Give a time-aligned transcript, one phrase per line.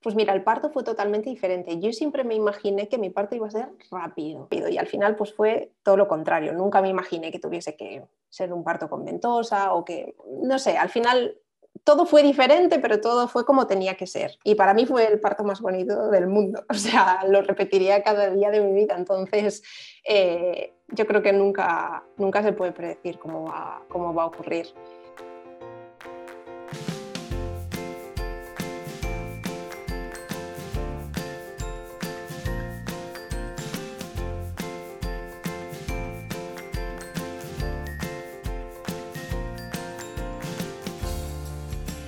[0.00, 1.78] Pues mira, el parto fue totalmente diferente.
[1.80, 5.34] Yo siempre me imaginé que mi parto iba a ser rápido y al final pues
[5.34, 6.52] fue todo lo contrario.
[6.52, 10.76] Nunca me imaginé que tuviese que ser un parto con ventosa o que, no sé,
[10.76, 11.36] al final
[11.84, 14.38] todo fue diferente, pero todo fue como tenía que ser.
[14.44, 16.64] Y para mí fue el parto más bonito del mundo.
[16.70, 18.94] O sea, lo repetiría cada día de mi vida.
[18.96, 19.62] Entonces,
[20.06, 23.52] eh, yo creo que nunca, nunca se puede predecir cómo
[23.88, 24.66] cómo va a ocurrir.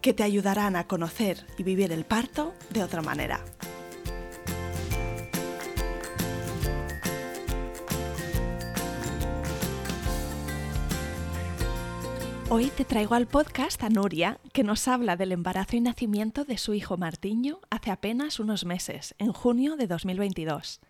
[0.00, 3.44] que te ayudarán a conocer y vivir el parto de otra manera.
[12.50, 16.56] Hoy te traigo al podcast a Nuria, que nos habla del embarazo y nacimiento de
[16.56, 20.80] su hijo Martiño hace apenas unos meses, en junio de 2022.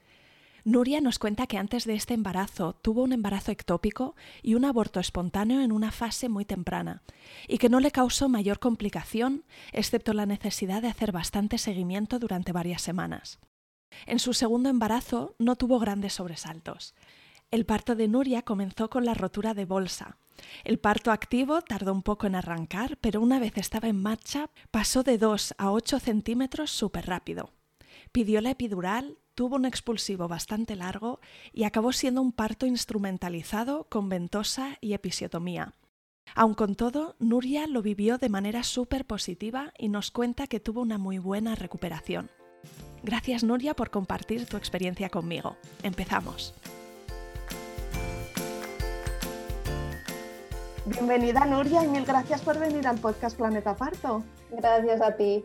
[0.68, 5.00] Nuria nos cuenta que antes de este embarazo tuvo un embarazo ectópico y un aborto
[5.00, 7.02] espontáneo en una fase muy temprana,
[7.46, 12.52] y que no le causó mayor complicación, excepto la necesidad de hacer bastante seguimiento durante
[12.52, 13.38] varias semanas.
[14.04, 16.94] En su segundo embarazo no tuvo grandes sobresaltos.
[17.50, 20.18] El parto de Nuria comenzó con la rotura de bolsa.
[20.64, 25.02] El parto activo tardó un poco en arrancar, pero una vez estaba en marcha pasó
[25.02, 27.54] de 2 a 8 centímetros súper rápido.
[28.12, 31.20] Pidió la epidural, tuvo un expulsivo bastante largo
[31.52, 35.74] y acabó siendo un parto instrumentalizado con ventosa y episiotomía.
[36.34, 40.80] Aun con todo, Nuria lo vivió de manera súper positiva y nos cuenta que tuvo
[40.80, 42.30] una muy buena recuperación.
[43.04, 45.56] Gracias Nuria por compartir tu experiencia conmigo.
[45.84, 46.52] Empezamos.
[50.84, 54.24] Bienvenida Nuria y mil gracias por venir al podcast Planeta Parto.
[54.50, 55.44] Gracias a ti.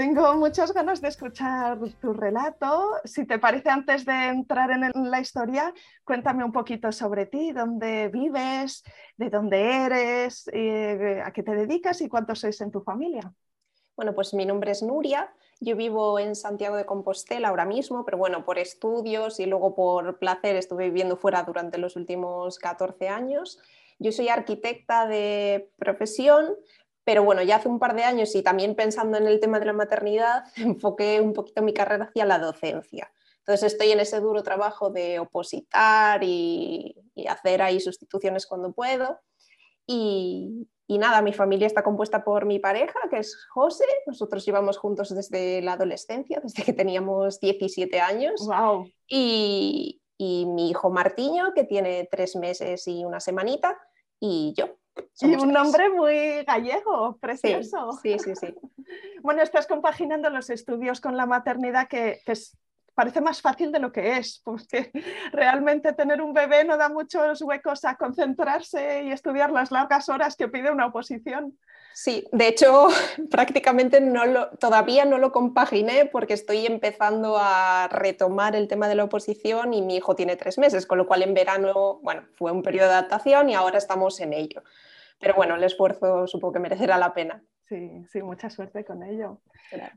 [0.00, 2.92] Tengo muchas ganas de escuchar tu relato.
[3.04, 5.74] Si te parece, antes de entrar en la historia,
[6.04, 8.82] cuéntame un poquito sobre ti, dónde vives,
[9.18, 13.30] de dónde eres, eh, a qué te dedicas y cuántos sois en tu familia.
[13.94, 15.34] Bueno, pues mi nombre es Nuria.
[15.60, 20.18] Yo vivo en Santiago de Compostela ahora mismo, pero bueno, por estudios y luego por
[20.18, 23.58] placer estuve viviendo fuera durante los últimos 14 años.
[23.98, 26.56] Yo soy arquitecta de profesión,
[27.10, 29.66] pero bueno, ya hace un par de años y también pensando en el tema de
[29.66, 33.12] la maternidad, enfoqué un poquito mi carrera hacia la docencia.
[33.38, 36.94] Entonces estoy en ese duro trabajo de opositar y,
[37.28, 39.18] hacer ahí sustituciones cuando puedo.
[39.88, 43.86] Y, nada, mi familia está compuesta por mi pareja, que es José.
[44.06, 48.46] Nosotros llevamos juntos desde la adolescencia, desde que teníamos 17 años.
[48.46, 48.88] Wow.
[49.08, 53.76] Y, y mi hijo Martiño, que tiene tres meses y una semanita,
[54.20, 54.76] y yo,
[55.22, 57.92] y un nombre muy gallego, precioso.
[58.02, 58.54] Sí, sí, sí,
[59.22, 62.20] bueno, estás compaginando los estudios con la maternidad que,
[62.94, 64.90] parece más fácil de lo que es, porque
[65.32, 70.36] realmente tener un bebé no da muchos huecos a concentrarse y estudiar las largas horas
[70.36, 71.56] que pide una oposición.
[71.94, 72.88] Sí, de hecho,
[73.30, 78.94] prácticamente no lo, todavía no lo compaginé porque estoy empezando a retomar el tema de
[78.96, 82.52] la oposición y mi hijo tiene tres meses, con lo cual en verano, bueno, fue
[82.52, 84.62] un periodo de adaptación y ahora estamos en ello.
[85.20, 87.44] Pero bueno, el esfuerzo supongo que merecerá la pena.
[87.70, 89.38] Sí, sí, mucha suerte con ello.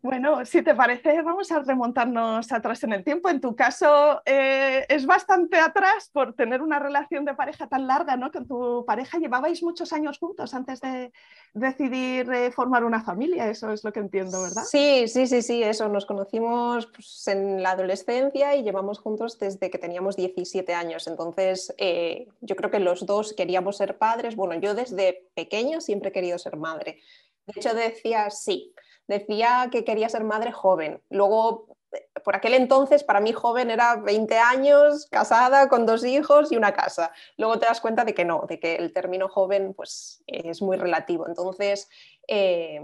[0.03, 3.29] Bueno, si te parece, vamos a remontarnos atrás en el tiempo.
[3.29, 8.15] En tu caso, eh, es bastante atrás por tener una relación de pareja tan larga,
[8.15, 8.31] ¿no?
[8.31, 11.11] Con tu pareja llevabais muchos años juntos antes de
[11.55, 14.63] decidir eh, formar una familia, eso es lo que entiendo, ¿verdad?
[14.65, 15.89] Sí, sí, sí, sí, eso.
[15.89, 21.07] Nos conocimos pues, en la adolescencia y llevamos juntos desde que teníamos 17 años.
[21.07, 24.35] Entonces, eh, yo creo que los dos queríamos ser padres.
[24.35, 26.99] Bueno, yo desde pequeño siempre he querido ser madre.
[27.45, 28.73] De hecho, decía sí,
[29.07, 31.01] decía que quería ser madre joven.
[31.09, 31.77] Luego,
[32.23, 36.73] por aquel entonces, para mí joven era 20 años, casada, con dos hijos y una
[36.73, 37.11] casa.
[37.37, 40.77] Luego te das cuenta de que no, de que el término joven pues, es muy
[40.77, 41.27] relativo.
[41.27, 41.89] Entonces,
[42.27, 42.81] eh,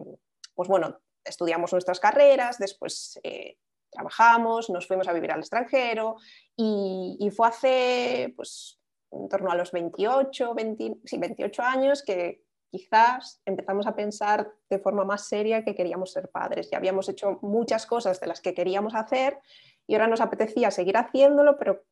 [0.54, 3.58] pues bueno, estudiamos nuestras carreras, después eh,
[3.90, 6.18] trabajamos, nos fuimos a vivir al extranjero
[6.56, 8.80] y, fue hace pues,
[9.12, 15.28] en torno a los 28, 28 años que quizás empezamos a pensar de forma más
[15.28, 16.70] seria que queríamos ser padres.
[16.70, 19.40] Ya habíamos hecho muchas cosas de las que queríamos hacer
[19.88, 21.84] y ahora nos apetecía seguir haciéndolo, pero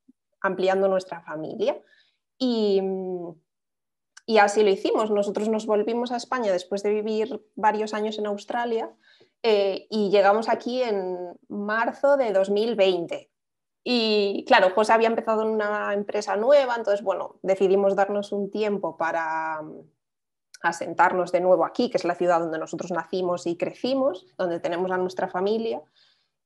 [0.41, 1.81] ampliando nuestra familia.
[2.37, 2.81] Y,
[4.25, 5.09] y así lo hicimos.
[5.09, 8.91] Nosotros nos volvimos a España después de vivir varios años en Australia
[9.43, 13.31] eh, y llegamos aquí en marzo de 2020.
[13.83, 18.97] Y claro, José había empezado en una empresa nueva, entonces, bueno, decidimos darnos un tiempo
[18.97, 19.61] para
[20.67, 24.91] asentarnos de nuevo aquí, que es la ciudad donde nosotros nacimos y crecimos, donde tenemos
[24.91, 25.81] a nuestra familia.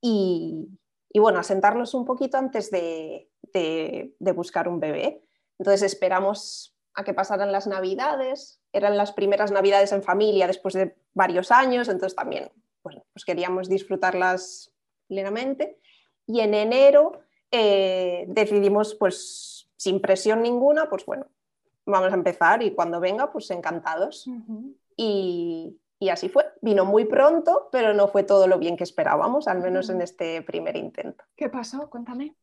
[0.01, 0.67] Y,
[1.13, 5.23] bueno, asentarnos un poquito antes de, de, de buscar un bebé.
[5.59, 10.95] Entonces esperamos a que pasaran las navidades, eran las primeras navidades en familia después de
[11.13, 12.51] varios años, entonces también
[12.81, 14.73] pues queríamos disfrutarlas
[15.07, 15.79] plenamente.
[16.25, 17.21] Y en enero
[17.51, 21.27] eh, decidimos, pues sin presión ninguna, pues bueno,
[21.85, 24.27] vamos a empezar y cuando venga, pues encantados.
[24.97, 25.77] y,
[26.11, 26.45] así fue.
[26.61, 30.41] Vino muy pronto, pero no fue todo lo bien que esperábamos, al menos en este
[30.41, 31.23] primer intento.
[31.35, 31.89] ¿Qué pasó?
[31.89, 32.35] Cuéntame.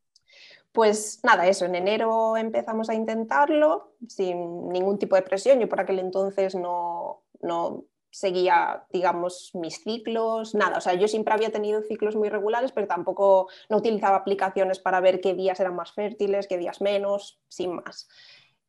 [0.73, 5.59] Pues nada, eso, en enero empezamos a intentarlo sin ningún tipo de presión.
[5.59, 10.79] Yo por aquel entonces no, no seguía, digamos, mis ciclos, nada.
[10.79, 15.01] O sea, yo siempre había tenido ciclos muy regulares, pero tampoco no utilizaba aplicaciones para
[15.01, 18.09] ver qué días eran más fértiles, qué días menos, sin más.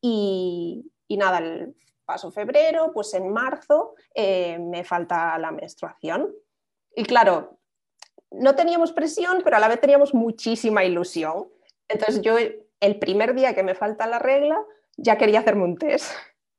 [0.00, 6.34] Y, nada, el paso febrero, pues en marzo eh, me falta la menstruación.
[6.94, 7.58] Y claro,
[8.30, 11.48] no teníamos presión, pero a la vez teníamos muchísima ilusión.
[11.88, 12.36] Entonces yo
[12.80, 14.62] el primer día que me falta la regla
[14.96, 16.12] ya quería hacerme un test.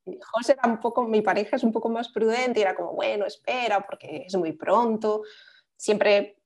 [0.32, 3.26] José era un poco, mi pareja es un poco más prudente y era como, bueno,
[3.26, 5.24] espera, porque es muy pronto.
[5.76, 6.38] Siempre,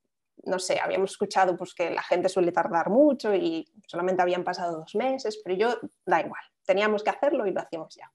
[0.43, 4.79] no sé, habíamos escuchado pues, que la gente suele tardar mucho y solamente habían pasado
[4.79, 8.11] dos meses, pero yo, da igual, teníamos que hacerlo y lo hacíamos ya.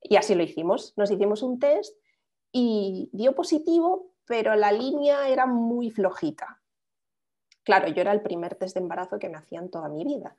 [0.00, 0.94] Y así lo hicimos.
[0.96, 1.96] Nos hicimos un test
[2.52, 6.60] y dio positivo, pero la línea era muy flojita.
[7.64, 10.36] Claro, yo era el primer test de embarazo que me hacían toda mi vida.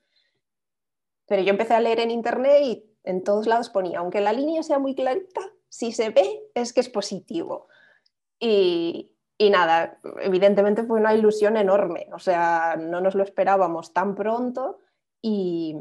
[1.28, 4.64] Pero yo empecé a leer en internet y en todos lados ponía, aunque la línea
[4.64, 7.68] sea muy clarita, si se ve es que es positivo.
[8.40, 14.80] Y, nada, evidentemente fue una ilusión enorme, o sea, no nos lo esperábamos tan pronto
[15.22, 15.76] y,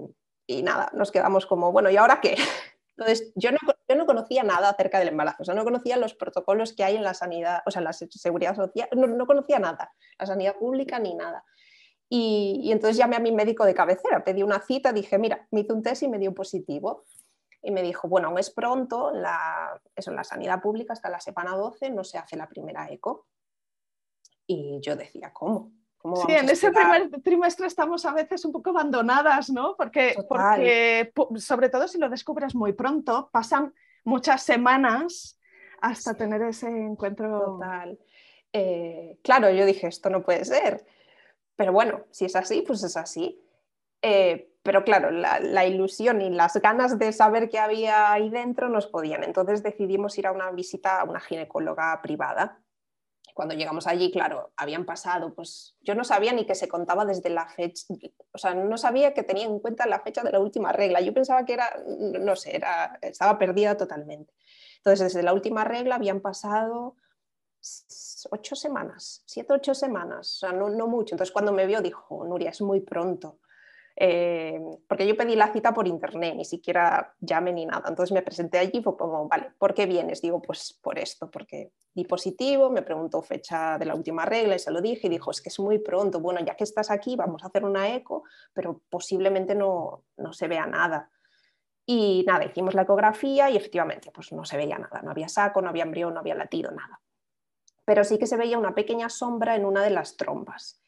[0.62, 2.37] nada, nos quedamos como, bueno, ¿y ahora qué?
[2.97, 3.59] Entonces, yo no,
[3.89, 6.97] yo no, conocía nada acerca del embarazo, o sea, no conocía los protocolos que hay
[6.97, 10.99] en la sanidad, o sea, la seguridad social, no, no conocía nada, la sanidad pública
[10.99, 11.45] ni nada.
[12.11, 15.75] Y, entonces llamé a mi médico de cabecera, pedí una cita, dije, mira, me hizo
[15.75, 17.05] un test y me dio positivo.
[17.61, 19.12] Y me dijo, bueno, aún es pronto,
[19.94, 23.27] eso, en la sanidad pública hasta la semana 12 no se hace la primera eco.
[24.47, 25.73] Y yo decía, ¿cómo?
[26.27, 29.75] Sí, en ese primer trimestre estamos a veces un poco abandonadas, ¿no?
[29.77, 33.75] Porque, porque, sobre todo si lo descubres muy pronto, pasan
[34.05, 35.39] muchas semanas
[35.81, 37.41] hasta tener ese encuentro.
[37.41, 37.99] Total.
[38.53, 40.85] Eh, claro, yo dije, esto no puede ser.
[41.56, 43.41] Pero bueno, si es así, pues es así.
[44.03, 48.87] Eh, pero claro, la, ilusión y las ganas de saber qué había ahí dentro nos
[48.87, 49.25] podían.
[49.25, 52.61] Entonces decidimos ir a una visita a una ginecóloga privada.
[53.38, 57.31] Cuando llegamos allí, claro, habían pasado, pues yo no sabía ni que se contaba desde
[57.31, 57.87] la fecha,
[58.32, 61.00] o sea, no sabía que tenía en cuenta la fecha de la última regla.
[61.00, 64.35] Yo pensaba que era, no sé, era, estaba perdida totalmente.
[64.79, 66.96] Entonces, desde la última regla habían pasado
[68.32, 71.14] ocho semanas, siete, ocho semanas, o sea, no, no mucho.
[71.14, 73.38] Entonces cuando me vio dijo, Nuria, es muy pronto.
[74.00, 77.89] Eh, porque yo pedí la cita por internet, ni siquiera llame ni nada.
[77.89, 80.22] Entonces me presenté allí y fue como, vale, ¿por qué vienes?
[80.22, 84.61] Digo, pues por esto, porque di positivo, me preguntó fecha de la última regla y
[84.61, 87.17] se lo dije y dijo, es que es muy pronto, bueno, ya que estás aquí,
[87.17, 88.22] vamos a hacer una eco,
[88.53, 91.11] pero posiblemente no, no se vea nada.
[91.84, 95.61] Y nada, hicimos la ecografía y efectivamente, pues no se veía nada, no había saco,
[95.61, 97.01] no había embrión, no había latido, nada
[97.89, 100.79] pero sí que se veía una pequeña sombra en una de las trompas.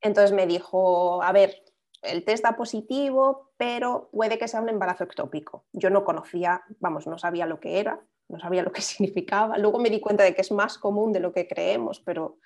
[0.00, 1.65] Entonces me dijo, a ver,
[2.02, 5.64] el test da positivo, pero puede que sea un embarazo ectópico.
[5.72, 9.58] Yo no conocía, vamos, no sabía lo que era, no sabía lo que significaba.
[9.58, 12.38] Luego me di cuenta de que es más común de lo que creemos, pero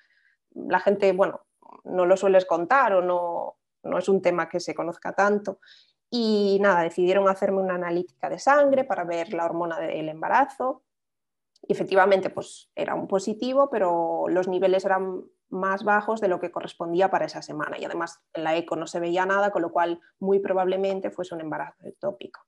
[0.53, 1.41] la gente, bueno,
[1.83, 5.59] no lo sueles contar o no, no es un tema que se conozca tanto.
[6.09, 10.83] Y nada, decidieron hacerme una analítica de sangre para ver la hormona del embarazo
[11.67, 16.51] y efectivamente, pues era un positivo, pero los niveles eran más bajos de lo que
[16.51, 17.77] correspondía para esa semana.
[17.77, 21.35] Y además en la eco no se veía nada, con lo cual muy probablemente fuese
[21.35, 22.41] un embarazo ectópico.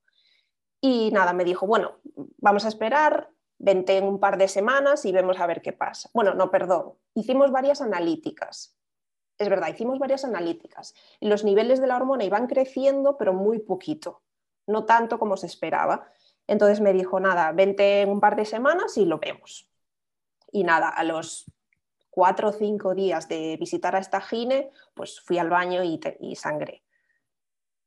[0.81, 1.99] Y nada, me dijo, bueno,
[2.37, 6.09] vamos a esperar, vente en un par de semanas y vemos a ver qué pasa.
[6.13, 8.77] Bueno, no, perdón, hicimos varias analíticas.
[9.37, 10.93] Es verdad, hicimos varias analíticas.
[11.21, 14.21] Los niveles de la hormona iban creciendo, pero muy poquito,
[14.67, 16.07] no tanto como se esperaba.
[16.47, 19.69] Entonces me dijo, nada, vente en un par de semanas y lo vemos.
[20.51, 21.45] Y nada, a los
[22.13, 26.35] cuatro o cinco días de visitar a esta gine, pues fui al baño y, y
[26.35, 26.83] sangré.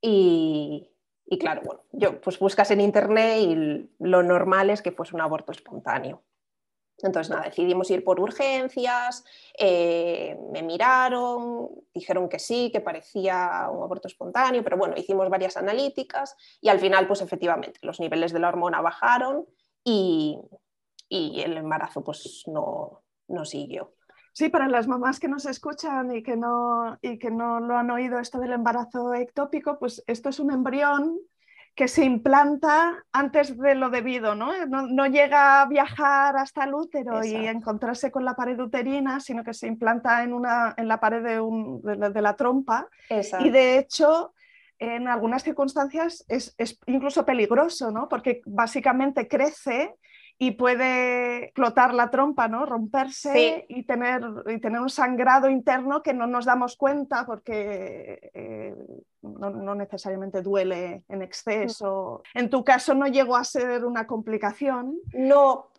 [0.01, 0.91] Y,
[1.25, 5.21] y, claro, bueno, yo pues buscas en internet y lo normal es que fuese un
[5.21, 6.23] aborto espontáneo.
[7.01, 9.23] Entonces, nada, decidimos ir por urgencias,
[9.57, 15.55] eh, me miraron, dijeron que sí, que parecía un aborto espontáneo, pero bueno, hicimos varias
[15.55, 19.45] analíticas y al final, pues efectivamente, los niveles de la hormona bajaron
[19.83, 20.37] y,
[21.09, 23.93] el embarazo pues no, no siguió.
[24.37, 27.89] Sí, para las mamás que nos escuchan y que, no, y que no lo han
[27.89, 31.17] oído esto del embarazo ectópico, pues esto es un embrión
[31.73, 34.51] que se implanta antes de lo debido, ¿no?
[34.67, 39.55] No, llega a viajar hasta el útero y encontrarse con la pared uterina, sino que
[39.55, 42.87] se implanta en, una, en la pared de, la trompa.
[43.39, 44.35] Y de hecho,
[44.77, 48.07] en algunas circunstancias es, es, incluso peligroso, ¿no?
[48.07, 49.95] Porque básicamente crece
[50.39, 52.65] y puede explotar la trompa, ¿no?
[52.65, 58.75] romperse y, tener, y tener un sangrado interno que no nos damos cuenta porque eh,
[59.21, 62.21] no, necesariamente duele en exceso.
[62.33, 64.99] En tu caso no llegó a ser una complicación.
[65.13, 65.69] No,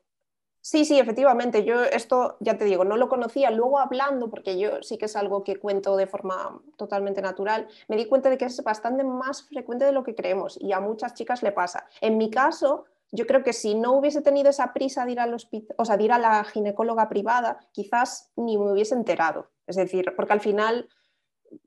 [0.60, 1.64] Sí, sí, efectivamente.
[1.64, 3.50] Yo esto, ya te digo, no lo conocía.
[3.50, 7.96] Luego hablando, porque yo sí que es algo que cuento de forma totalmente natural, me
[7.96, 11.14] di cuenta de que es bastante más frecuente de lo que creemos y a muchas
[11.14, 11.86] chicas le pasa.
[12.02, 15.34] En mi caso, yo creo que si no hubiese tenido esa prisa de ir al
[15.34, 19.50] hospital, o sea, de ir a la ginecóloga privada, quizás ni me hubiese enterado.
[19.66, 20.88] Es decir, porque al final,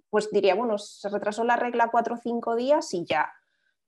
[0.10, 3.34] pues diría, bueno, se retrasó la regla cuatro o cinco días y ya.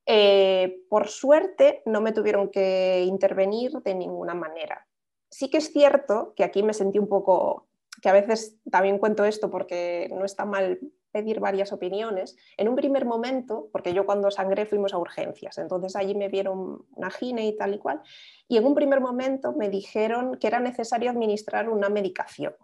[0.06, 4.86] Eh, por suerte, no me tuvieron que intervenir de ninguna manera.
[5.30, 7.68] Sí que es cierto que aquí me sentí un poco,
[8.02, 10.78] que a veces también cuento esto porque no está mal
[11.14, 12.36] pedir varias opiniones.
[12.56, 16.84] En un primer momento, porque yo cuando sangré fuimos a urgencias, entonces allí me vieron
[16.96, 18.02] una gine y tal y cual,
[18.48, 22.54] y en un primer momento me dijeron que era necesario administrar una medicación.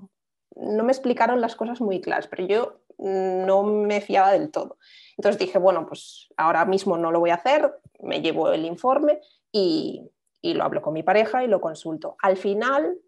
[0.57, 4.79] No me explicaron las cosas muy claras, pero yo no me fiaba del todo.
[5.17, 9.21] Entonces dije, bueno, pues ahora mismo no lo voy a hacer, me llevo el informe
[9.53, 10.11] y,
[10.43, 12.17] y lo hablo con mi pareja y lo consulto.
[12.21, 12.99] Al final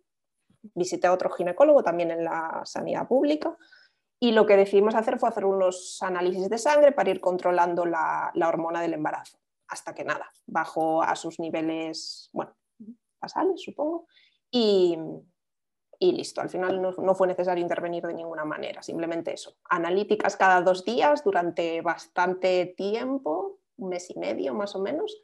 [0.75, 3.56] visité a otro ginecólogo también en la sanidad pública
[4.22, 8.32] y lo que decidimos hacer fue hacer unos análisis de sangre para ir controlando la,
[8.46, 12.54] hormona del embarazo, hasta que nada, bajó a sus niveles, bueno,
[13.20, 14.06] basales, supongo,
[14.48, 14.96] y,
[15.98, 16.40] listo.
[16.40, 19.56] Al final no, fue necesario intervenir de ninguna manera, simplemente eso.
[19.68, 25.20] Analíticas cada dos días durante bastante tiempo, un mes y medio más o menos,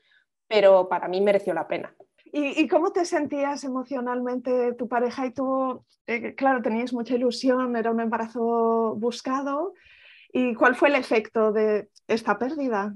[0.48, 1.94] pero para mí mereció la pena.
[2.32, 5.84] ¿Y, cómo te sentías emocionalmente tu pareja y tú?
[6.06, 9.74] Eh, claro, tenías mucha ilusión, era un embarazo buscado.
[10.32, 12.94] ¿Y cuál fue el efecto de esta pérdida?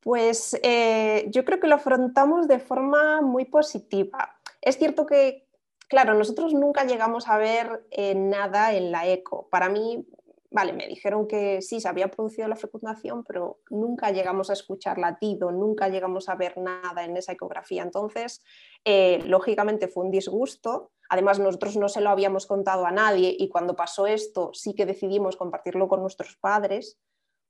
[0.00, 4.38] Pues eh, yo creo que lo afrontamos de forma muy positiva.
[4.60, 5.46] Es cierto que,
[5.88, 9.48] claro, nosotros nunca llegamos a ver eh, nada en la eco.
[9.50, 10.06] Para mí
[10.50, 14.98] vale, me dijeron que sí, se había producido la fecundación, pero nunca llegamos a escuchar
[14.98, 17.82] latido, nunca llegamos a ver nada en esa ecografía.
[17.82, 18.42] Entonces,
[18.84, 20.92] eh, lógicamente fue un disgusto.
[21.10, 24.86] Además, nosotros no se lo habíamos contado a nadie y cuando pasó esto sí que
[24.86, 26.98] decidimos compartirlo con nuestros padres,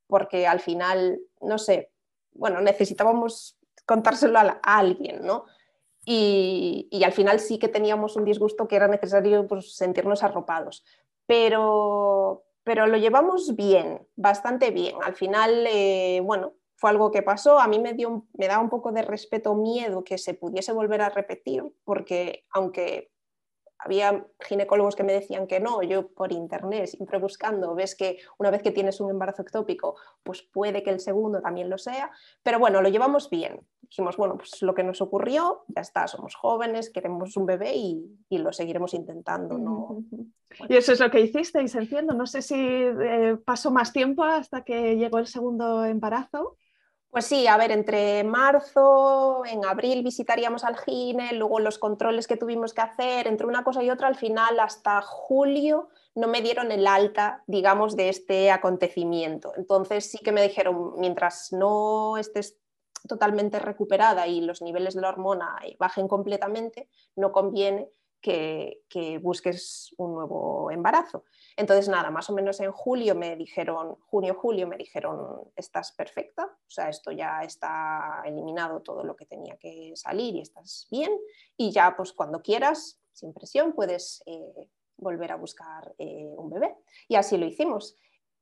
[0.07, 1.93] porque al final, no sé,
[2.33, 5.45] bueno, necesitábamos contárselo a, alguien, ¿no?
[6.05, 10.83] Y, y, al final sí que teníamos un disgusto que era necesario pues, sentirnos arropados.
[11.26, 14.94] Pero, pero lo llevamos bien, bastante bien.
[15.02, 17.58] Al final, eh, bueno, fue algo que pasó.
[17.58, 21.00] A mí me, dio, me da un poco de respeto, miedo que se pudiese volver
[21.00, 23.10] a repetir, porque aunque
[23.78, 28.50] había ginecólogos que me decían que no, yo por internet, siempre buscando, ves que una
[28.50, 32.11] vez que tienes un embarazo ectópico, pues puede que el segundo también lo sea,
[32.42, 33.61] pero bueno, lo llevamos bien.
[33.82, 38.18] Dijimos, bueno, pues lo que nos ocurrió, ya está, somos jóvenes, queremos un bebé y,
[38.30, 39.56] lo seguiremos intentando.
[39.56, 40.04] ¿no?
[40.68, 42.12] Y eso es lo que hicisteis, entiendo.
[42.12, 46.56] No sé si eh, pasó más tiempo hasta que llegó el segundo embarazo.
[47.11, 52.37] Pues sí, a ver, entre marzo, en abril visitaríamos al gine, luego los controles que
[52.37, 56.71] tuvimos que hacer, entre una cosa y otra, al final hasta julio no me dieron
[56.71, 59.53] el alta, digamos, de este acontecimiento.
[59.57, 62.59] Entonces sí que me dijeron, mientras no estés
[63.09, 67.88] totalmente recuperada y los niveles de la hormona bajen completamente, no conviene
[68.21, 68.83] que,
[69.23, 71.25] busques un nuevo embarazo.
[71.59, 76.45] Entonces, nada, más o menos en julio me dijeron, junio, julio me dijeron, estás perfecta,
[76.45, 81.11] o sea, esto ya está eliminado todo lo que tenía que salir y estás bien,
[81.57, 86.77] y ya pues cuando quieras, sin presión, puedes eh, volver a buscar eh, un bebé.
[87.09, 87.97] Y así lo hicimos.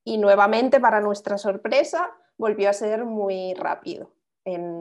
[0.05, 4.13] Y nuevamente, para nuestra sorpresa, volvió a ser muy rápido.
[4.45, 4.77] En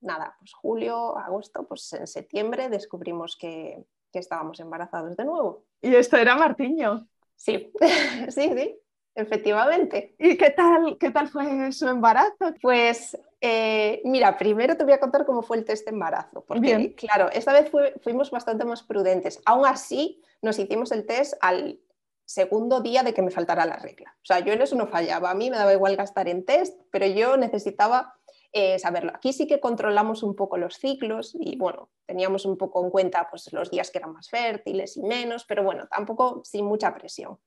[0.00, 5.64] nada, pues julio, agosto, pues en septiembre descubrimos que, que estábamos embarazados de nuevo.
[5.82, 7.08] Y esto era Martiño.
[7.38, 7.72] Sí,
[8.28, 8.76] sí, sí,
[9.14, 10.14] efectivamente.
[10.18, 12.52] ¿Y qué tal, qué tal fue su embarazo?
[12.60, 16.94] Pues eh, mira, primero te voy a contar cómo fue el test de embarazo, porque
[16.96, 17.70] claro, esta vez
[18.02, 19.40] fuimos bastante más prudentes.
[19.46, 21.78] Aún así, nos hicimos el test al
[22.24, 24.14] segundo día de que me faltara la regla.
[24.22, 25.30] O sea, yo en eso no fallaba.
[25.30, 28.16] A mí me daba igual gastar en test, pero yo necesitaba
[28.52, 29.12] eh, saberlo.
[29.14, 33.28] Aquí sí que controlamos un poco los ciclos y bueno, teníamos un poco en cuenta
[33.30, 37.38] pues, los días que eran más fértiles y menos, pero bueno, tampoco sin mucha presión.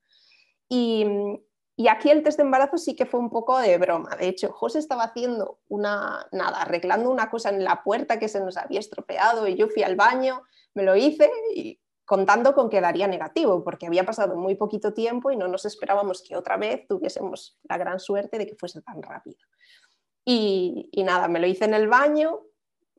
[0.68, 1.04] Y,
[1.76, 4.14] y aquí el test de embarazo sí que fue un poco de broma.
[4.16, 8.40] De hecho, José estaba haciendo una, nada, arreglando una cosa en la puerta que se
[8.40, 10.42] nos había estropeado y yo fui al baño,
[10.74, 15.30] me lo hice y contando con que daría negativo, porque había pasado muy poquito tiempo
[15.30, 19.02] y no nos esperábamos que otra vez tuviésemos la gran suerte de que fuese tan
[19.02, 19.38] rápido.
[20.24, 22.40] Y, nada, me lo hice en el baño,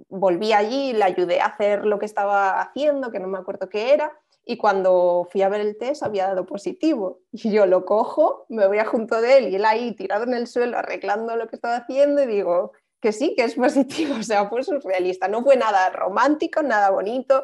[0.09, 3.93] volví allí, le ayudé a hacer lo que estaba haciendo, que no me acuerdo qué
[3.93, 4.11] era,
[4.45, 7.21] y cuando fui a ver el test había dado positivo.
[7.31, 10.33] Y yo lo cojo, me voy a junto de él y él ahí tirado en
[10.33, 14.15] el suelo arreglando lo que estaba haciendo y digo que sí, que es positivo.
[14.19, 15.27] O sea, fue surrealista.
[15.27, 17.43] No fue nada romántico, nada bonito,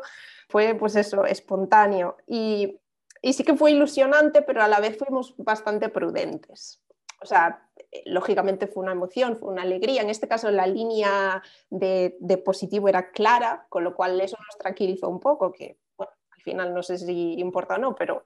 [0.50, 2.18] fue pues eso, espontáneo.
[2.28, 2.80] Y,
[3.22, 6.82] y sí que fue ilusionante, pero a la vez fuimos bastante prudentes.
[7.22, 7.69] O sea,
[8.06, 10.02] lógicamente fue una emoción, fue una alegría.
[10.02, 14.58] En este caso la línea de, de positivo era clara, con lo cual eso nos
[14.58, 18.24] tranquilizó un poco, que al final no sé si importa o no, pero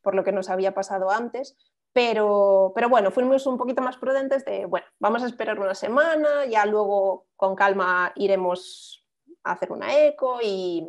[0.00, 1.56] por lo que nos había pasado antes.
[1.94, 6.46] Pero, pero bueno, fuimos un poquito más prudentes de, bueno, vamos a esperar una semana,
[6.46, 9.06] ya luego con calma iremos
[9.44, 10.88] a hacer una eco y,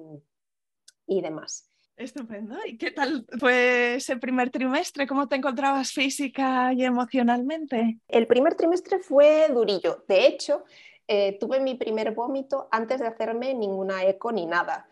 [1.06, 1.73] y demás.
[1.96, 2.58] Estupendo.
[2.66, 5.08] ¿Y qué tal fue ese primer trimestre?
[5.08, 8.00] ¿Cómo te encontrabas física y emocionalmente?
[8.08, 10.04] El primer trimestre fue durillo.
[10.08, 10.64] De hecho,
[11.08, 14.88] eh, tuve mi primer vómito antes de hacerme ninguna eco ni nada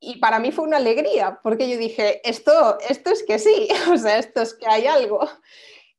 [0.00, 3.96] y para mí fue una alegría, porque yo dije, esto, esto es que sí, o
[3.96, 5.20] sea, esto es que hay algo.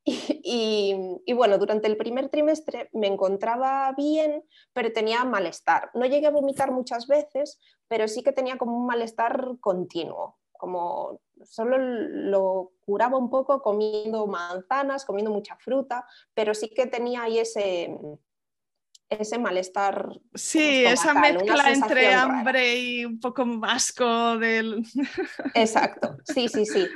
[0.52, 5.92] Y, y, bueno, durante el primer trimestre me encontraba bien, pero tenía malestar.
[5.94, 11.20] No llegué a vomitar muchas veces, pero sí que tenía como un malestar continuo, como
[11.44, 17.40] solo lo curaba un poco comiendo manzanas, comiendo mucha fruta, pero sí que tenía ahí
[17.40, 17.98] ese,
[19.10, 20.10] ese malestar.
[20.34, 24.84] Sí, esa mezcla entre hambre y un poco asco del...
[25.54, 26.88] Exacto, sí, sí, sí.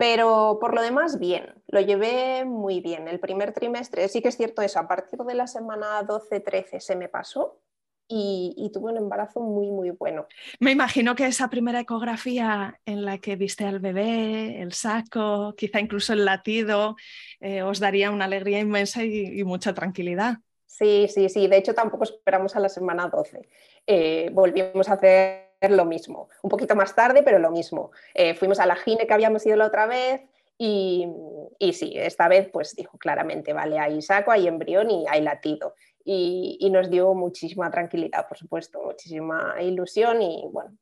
[0.00, 3.06] Pero por lo demás, bien, lo llevé muy bien.
[3.06, 6.96] El primer trimestre, sí que es cierto eso, a partir de la semana 12-13 se
[6.96, 7.60] me pasó
[8.08, 10.26] y, y, tuve un embarazo muy, muy bueno.
[10.58, 15.80] Me imagino que esa primera ecografía en la que viste al bebé, el saco, quizá
[15.80, 16.96] incluso el latido,
[17.38, 20.38] eh, os daría una alegría inmensa y mucha tranquilidad.
[20.80, 21.46] Sí, sí, sí.
[21.46, 23.46] De hecho, tampoco esperamos a la semana 12.
[23.86, 27.90] Eh, volvimos a hacer lo mismo, un poquito más tarde, pero lo mismo.
[28.14, 30.22] Eh, fuimos a la gine que habíamos ido la otra vez
[30.56, 31.06] y,
[31.58, 35.74] y, sí, esta vez pues dijo claramente, vale, hay saco, hay embrión y hay latido.
[36.04, 40.76] Y, y, nos dio muchísima tranquilidad, por supuesto, muchísima ilusión y bueno.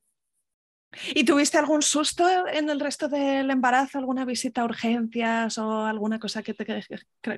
[1.15, 6.19] ¿Y tuviste algún susto en el resto del embarazo, alguna visita a urgencias o alguna
[6.19, 6.67] cosa que te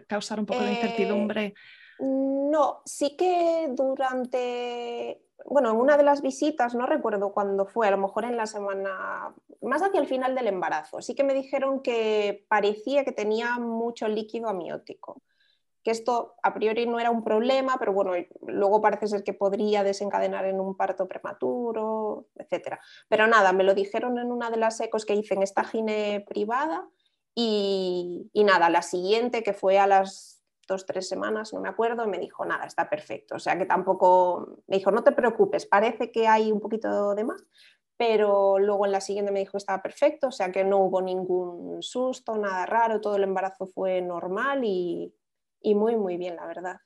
[0.06, 1.44] causara un poco de incertidumbre?
[1.46, 1.54] Eh,
[2.00, 7.90] no, sí que durante, bueno, en una de las visitas, no recuerdo cuándo fue, a
[7.90, 11.80] lo mejor en la semana, más hacia el final del embarazo, sí que me dijeron
[11.82, 15.22] que parecía que tenía mucho líquido amniótico,
[15.82, 18.12] que esto a priori no era un problema, pero bueno,
[18.46, 22.78] luego parece ser que podría desencadenar en un parto prematuro, etc.
[23.08, 26.24] Pero nada, me lo dijeron en una de las ecos que hice en esta gine
[26.28, 26.86] privada
[27.34, 30.39] y, y nada, la siguiente que fue a las
[30.70, 33.34] dos, tres semanas, no me acuerdo, y me dijo, nada, está perfecto.
[33.34, 37.24] O sea que tampoco, me dijo, no te preocupes, parece que hay un poquito de
[37.24, 37.44] más,
[37.96, 41.02] pero luego en la siguiente me dijo que estaba perfecto, o sea que no hubo
[41.02, 45.12] ningún susto, nada raro, todo el embarazo fue normal y,
[45.62, 46.76] muy, muy bien, la verdad.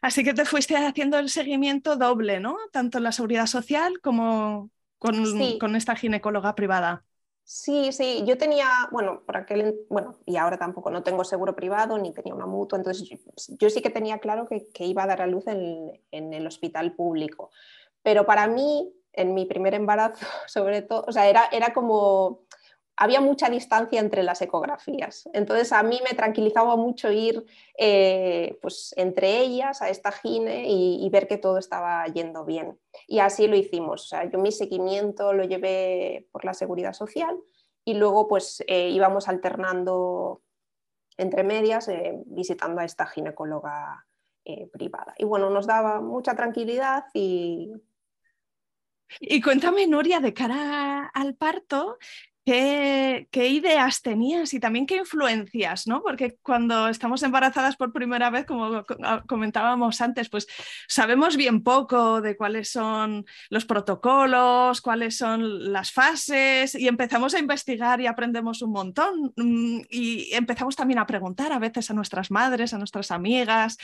[0.00, 2.56] Así que te fuiste haciendo el seguimiento doble, ¿no?
[2.70, 5.24] Tanto en la seguridad social como con,
[5.58, 7.04] con esta ginecóloga privada.
[7.50, 11.96] Sí, sí, yo tenía, bueno, por aquel, bueno, y ahora tampoco, no tengo seguro privado
[11.96, 13.08] ni tenía una mutua, entonces
[13.58, 16.94] yo, sí que tenía claro que, iba a dar a luz en, en, el hospital
[16.94, 17.50] público.
[18.02, 22.42] Pero para mí, en mi primer embarazo, sobre todo, o sea, era, era como
[23.00, 25.28] había mucha distancia entre las ecografías.
[25.32, 27.46] Entonces a mí me tranquilizaba mucho ir
[27.78, 32.76] eh, pues, entre ellas a esta gine y, ver que todo estaba yendo bien.
[33.06, 34.04] Y así lo hicimos.
[34.04, 37.38] O sea, yo mi seguimiento lo llevé por la seguridad social
[37.84, 40.42] y luego pues eh, íbamos alternando
[41.16, 44.04] entre medias eh, visitando a esta ginecóloga
[44.72, 45.14] privada.
[45.18, 47.70] Y bueno, nos daba mucha tranquilidad y
[49.20, 51.98] y cuéntame, Nuria, de cara al parto,
[52.48, 56.02] ¿Qué, ideas tenías y también qué influencias, ¿no?
[56.02, 60.46] Porque cuando estamos embarazadas por primera vez, como ah, comentábamos antes, pues
[60.88, 67.38] sabemos bien poco de cuáles son los protocolos, cuáles son las fases y empezamos a
[67.38, 72.30] investigar y aprendemos un montón mm, y empezamos también a preguntar a veces a nuestras
[72.30, 73.76] madres, a nuestras amigas.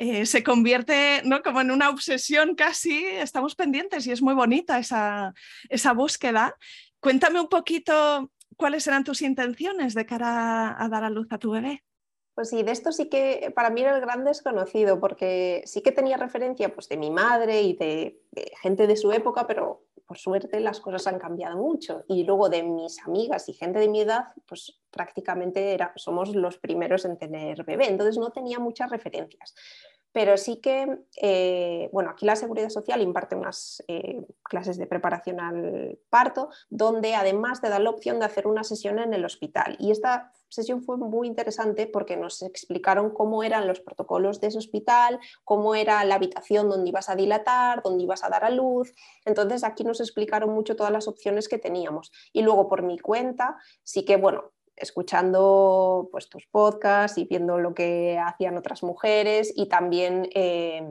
[0.00, 1.42] Eh, se convierte ¿no?
[1.42, 5.34] como en una obsesión casi, estamos pendientes y es muy bonita esa,
[5.68, 6.54] esa búsqueda.
[7.00, 11.52] Cuéntame un poquito cuáles eran tus intenciones de cara a dar a luz a tu
[11.52, 11.84] bebé.
[12.34, 15.90] Pues sí, de esto sí que para mí era el gran desconocido, porque sí que
[15.90, 18.22] tenía referencia pues, de mi madre y de,
[18.62, 22.04] gente de su época, pero por suerte las cosas han cambiado mucho.
[22.06, 26.58] Y luego de mis amigas y gente de mi edad, pues prácticamente era, somos los
[26.58, 29.54] primeros en tener bebé, entonces no tenía muchas referencias
[30.12, 35.40] pero sí que, eh, bueno, aquí la Seguridad Social imparte unas eh, clases de preparación
[35.40, 39.76] al parto, donde además te da la opción de hacer una sesión en el hospital.
[39.78, 44.58] Y esta sesión fue muy interesante porque nos explicaron cómo eran los protocolos de ese
[44.58, 48.94] hospital, cómo era la habitación donde ibas a dilatar, donde ibas a dar a luz.
[49.24, 52.10] Entonces aquí nos explicaron mucho todas las opciones que teníamos.
[52.32, 57.74] Y luego por mi cuenta, sí que, bueno, escuchando pues, tus podcasts y viendo lo
[57.74, 60.82] que hacían otras mujeres y también eh,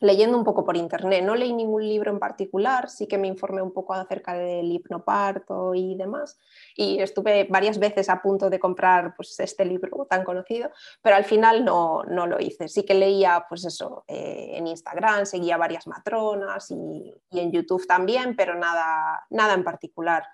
[0.00, 1.22] leyendo un poco por internet.
[1.24, 5.74] No leí ningún libro en particular, sí que me informé un poco acerca del hipnoparto
[5.74, 6.38] y demás.
[6.74, 10.70] Y estuve varias veces a punto de comprar pues, este libro tan conocido,
[11.02, 12.68] pero al final no, no lo hice.
[12.68, 17.86] Sí que leía pues eso, eh, en Instagram, seguía varias matronas y, y en YouTube
[17.86, 20.24] también, pero nada, nada en particular.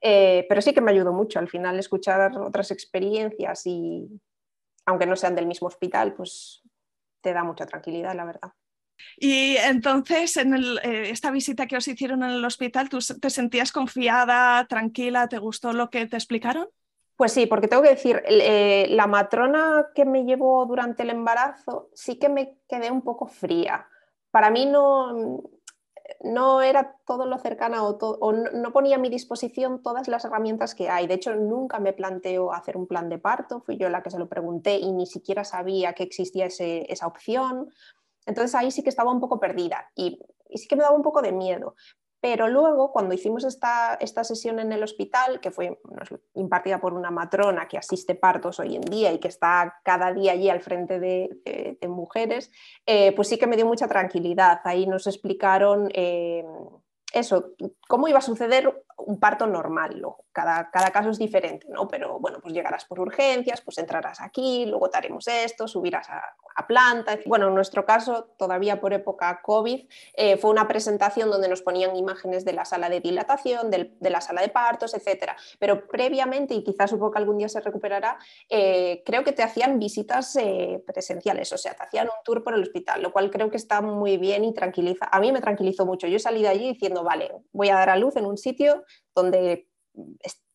[0.00, 4.06] Eh, pero sí que me ayudó mucho al final escuchar otras experiencias y
[4.86, 6.62] aunque no sean del mismo hospital, pues
[7.20, 8.52] te da mucha tranquilidad, la verdad.
[9.16, 13.72] Y entonces, en eh, esta visita que os hicieron en el hospital, ¿tú te sentías
[13.72, 15.28] confiada, tranquila?
[15.28, 16.68] ¿Te gustó lo que te explicaron?
[17.16, 21.90] Pues sí, porque tengo que decir, eh, la matrona que me llevó durante el embarazo
[21.94, 23.86] sí que me quedé un poco fría.
[24.30, 25.42] Para mí no,
[26.22, 30.88] no era todo lo cercana o, no ponía a mi disposición todas las herramientas que
[30.88, 31.06] hay.
[31.06, 34.18] De hecho, nunca me planteo hacer un plan de parto, fui yo la que se
[34.18, 37.70] lo pregunté y ni siquiera sabía que existía esa opción.
[38.26, 40.18] Entonces ahí sí que estaba un poco perdida y
[40.54, 41.74] sí que me daba un poco de miedo.
[42.24, 45.78] Pero luego, cuando hicimos esta, esta sesión en el hospital, que fue
[46.32, 50.32] impartida por una matrona que asiste partos hoy en día y que está cada día
[50.32, 52.50] allí al frente de, mujeres,
[52.86, 54.62] eh, pues sí que me dio mucha tranquilidad.
[54.64, 56.46] Ahí nos explicaron eh,
[57.12, 57.50] eso,
[57.88, 60.02] cómo iba a suceder un parto normal.
[60.32, 61.86] Cada, cada, caso es diferente, ¿no?
[61.86, 66.22] Pero bueno, pues llegarás por urgencias, pues entrarás aquí, luego te haremos esto, subirás a,
[66.68, 67.18] planta.
[67.26, 71.96] Bueno, en nuestro caso, todavía por época COVID, eh, fue una presentación donde nos ponían
[71.96, 75.32] imágenes de la sala de dilatación, de la sala de partos, etc.
[75.58, 79.80] Pero previamente, y quizás supongo que algún día se recuperará, eh, creo que te hacían
[79.80, 83.50] visitas eh, presenciales, o sea, te hacían un tour por el hospital, lo cual creo
[83.50, 85.08] que está muy bien y tranquiliza.
[85.10, 86.06] A mí me tranquilizó mucho.
[86.06, 88.83] Yo salí de allí diciendo, vale, voy a dar a luz en un sitio
[89.14, 89.68] donde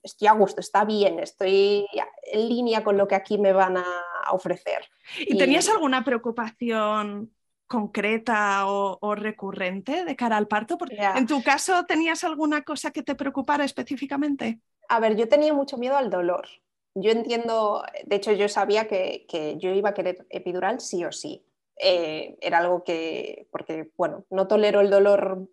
[0.04, 1.86] estoy a gusto, está bien, estoy
[2.32, 3.86] en línea con lo que aquí me van a
[4.32, 4.86] ofrecer.
[5.18, 7.34] ¿Y, tenías alguna preocupación
[7.68, 10.78] concreta o, recurrente de cara al parto?
[10.78, 14.60] Porque en tu caso, ¿tenías alguna cosa que te preocupara específicamente?
[14.88, 16.48] A ver, yo tenía mucho miedo al dolor.
[16.96, 21.46] Yo entiendo, de hecho yo sabía que, yo iba a querer epidural sí o sí.
[21.82, 25.48] Eh, era algo que, porque bueno, no tolero el dolor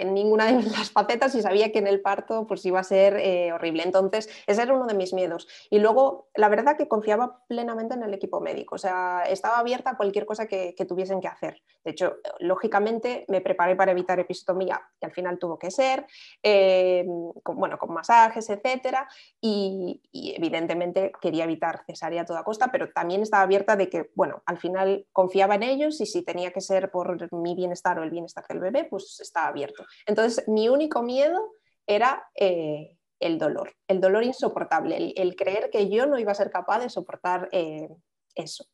[0.00, 3.16] en ninguna de las facetas y sabía que en el parto pues iba a ser
[3.16, 3.82] eh, horrible.
[3.82, 5.48] Entonces, ese era uno de mis miedos.
[5.70, 9.90] Y luego, la verdad que confiaba plenamente en el equipo médico, o sea, estaba abierta
[9.90, 11.62] a cualquier cosa que, tuviesen que hacer.
[11.84, 16.06] De hecho, lógicamente me preparé para evitar episiotomía, que al final tuvo que ser,
[16.42, 17.04] eh,
[17.42, 19.06] con, bueno, con masajes, etcétera,
[19.40, 24.42] y, evidentemente quería evitar cesárea a toda costa, pero también estaba abierta de que, bueno,
[24.46, 28.10] al final confiaba en ellos y si tenía que ser por mi bienestar o el
[28.10, 29.84] bienestar del bebé, pues estaba abierto.
[30.06, 31.52] Entonces, mi único miedo
[31.86, 36.50] era eh, el dolor, el dolor insoportable, el, creer que yo no iba a ser
[36.50, 37.88] capaz de soportar eh,
[38.34, 38.66] eso.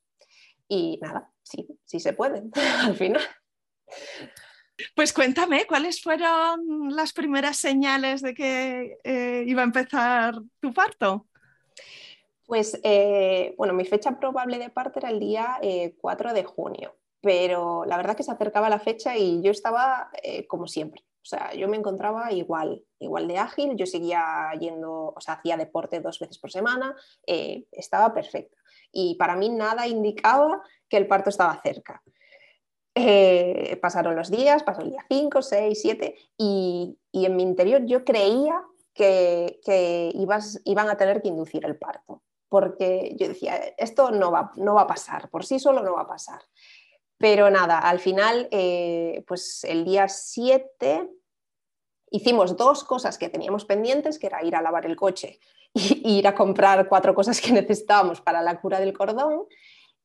[0.69, 2.43] Y nada, sí, sí se puede,
[2.83, 3.23] al final.
[4.97, 11.27] Pues cuéntame, ¿cuáles fueron las primeras señales de que eh, iba a empezar tu parto?
[12.47, 12.79] Pues
[13.57, 15.59] bueno, mi fecha probable de parto era el día
[15.99, 20.47] 4 de junio pero la verdad que se acercaba la fecha y yo estaba eh,
[20.47, 21.03] como siempre.
[21.23, 25.57] O sea, yo me encontraba igual, igual de ágil, yo seguía yendo, o sea, hacía
[25.57, 26.95] deporte dos veces por semana,
[27.27, 28.59] eh, estaba perfecta.
[28.93, 32.03] y para mí nada indicaba que el parto estaba cerca.
[32.95, 38.05] Eh, pasaron los días, pasó el día 5, 6, 7 y, en mi interior yo
[38.05, 39.59] creía que,
[40.15, 44.83] iban a tener que inducir el parto, porque yo decía, esto no va, no va
[44.83, 46.41] a pasar, por sí solo no va a pasar.
[47.19, 51.09] Pero nada, al final, eh, pues el día 7
[52.11, 55.41] hicimos dos cosas que teníamos pendientes, que era ir a lavar el coche
[55.75, 59.47] y ir a comprar cuatro cosas que necesitábamos para la cura del cordón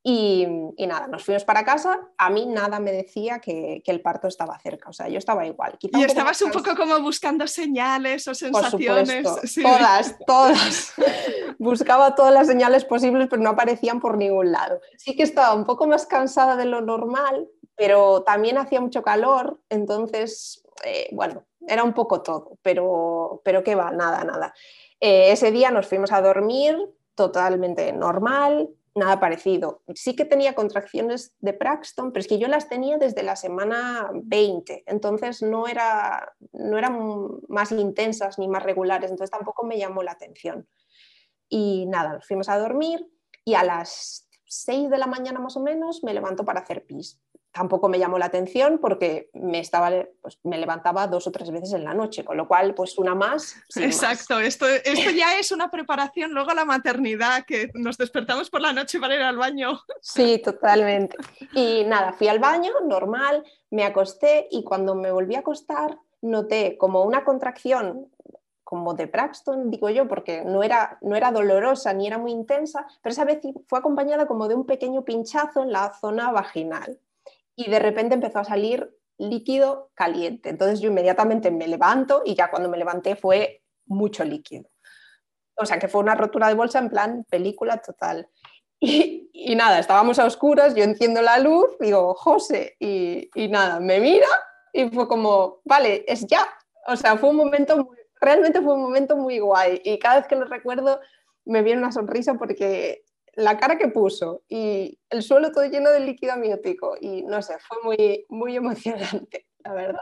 [0.02, 0.48] y,
[0.88, 2.00] nada, nos fuimos para casa.
[2.18, 5.78] A mí nada me decía que, el parto estaba cerca, o sea, yo estaba igual.
[5.82, 9.24] y estabas un poco como buscando señales o sensaciones.
[9.62, 10.94] Todas, todas.
[11.60, 14.80] Buscaba todas las señales posibles, pero no aparecían por ningún lado.
[14.98, 19.60] Sí que estaba un poco más cansada de lo normal, pero también hacía mucho calor,
[19.70, 24.54] entonces, eh, bueno, era un poco todo, pero, pero qué va, nada, nada.
[25.00, 26.78] Eh, ese día nos fuimos a dormir
[27.16, 29.82] totalmente normal, nada parecido.
[29.96, 34.10] Sí que tenía contracciones de Braxton, pero es que yo las tenía desde la semana
[34.14, 37.00] 20, entonces no, era, no eran
[37.48, 40.68] más intensas ni más regulares, entonces tampoco me llamó la atención.
[41.48, 43.08] Y nada, fuimos a dormir
[43.44, 47.20] y a las 6 de la mañana más o menos me levanto para hacer pis
[47.60, 49.92] tampoco me llamó la atención porque me, estaba,
[50.22, 53.16] pues, me levantaba dos o tres veces en la noche, con lo cual, pues una
[53.16, 53.54] más.
[53.76, 58.62] Exacto, Esto, esto ya es una preparación luego a la maternidad, que nos despertamos por
[58.62, 59.78] la noche para ir al baño.
[60.00, 61.18] Sí, totalmente.
[61.54, 66.78] Y nada, fui al baño, normal, me acosté y cuando me volví a acostar noté
[66.78, 68.08] como una contracción
[68.64, 72.88] como de Braxton, digo yo, porque no era, no era dolorosa ni era muy intensa,
[73.02, 76.98] pero esa vez fue acompañada como de un pequeño pinchazo en la zona vaginal
[77.60, 80.48] y de repente empezó a salir líquido caliente.
[80.48, 84.70] Entonces yo inmediatamente me levanto y ya cuando me levanté fue mucho líquido.
[85.58, 88.30] O sea que fue una rotura de bolsa en plan película total.
[89.42, 94.28] Y, nada, estábamos a oscuras, yo enciendo la luz, digo, José, y, nada, me mira
[94.74, 96.46] y fue como, vale, es ya.
[96.88, 99.82] O sea, fue un momento, realmente fue un momento muy guay.
[99.86, 101.00] Y cada vez que lo recuerdo
[101.46, 103.06] me viene una sonrisa porque
[103.40, 107.56] la cara que puso y el suelo todo lleno de líquido amniótico y no sé,
[107.60, 110.00] fue muy, muy emocionante, la verdad.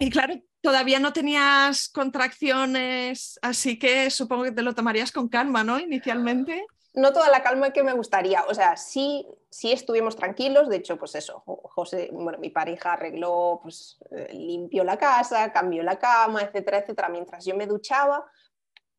[0.00, 5.62] Y claro, todavía no tenías contracciones, así que supongo que te lo tomarías con calma,
[5.62, 5.78] ¿no?
[5.78, 6.66] Inicialmente.
[6.94, 10.98] No toda la calma que me gustaría, o sea, sí, sí estuvimos tranquilos, de hecho,
[10.98, 16.42] pues eso, José, bueno, mi pareja arregló, pues eh, limpió la casa, cambió la cama,
[16.42, 18.24] etcétera, etcétera, mientras yo me duchaba,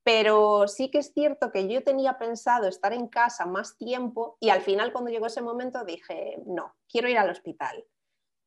[0.03, 4.49] pero sí que es cierto que yo tenía pensado estar en casa más tiempo y
[4.49, 7.85] al final cuando llegó ese momento dije, no, quiero ir al hospital.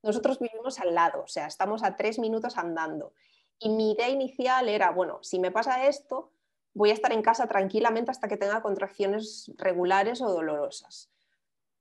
[0.03, 3.15] Nosotros vivimos al lado, o sea, estamos a tres minutos andando.
[3.59, 6.33] Y mi idea inicial era, bueno, si me pasa esto,
[6.75, 11.11] voy a estar en casa tranquilamente hasta que tenga contracciones regulares o dolorosas.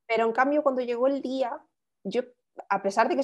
[0.06, 1.60] Pero en cambio, cuando llegó el día,
[2.04, 2.22] yo
[2.70, 3.24] a pesar de que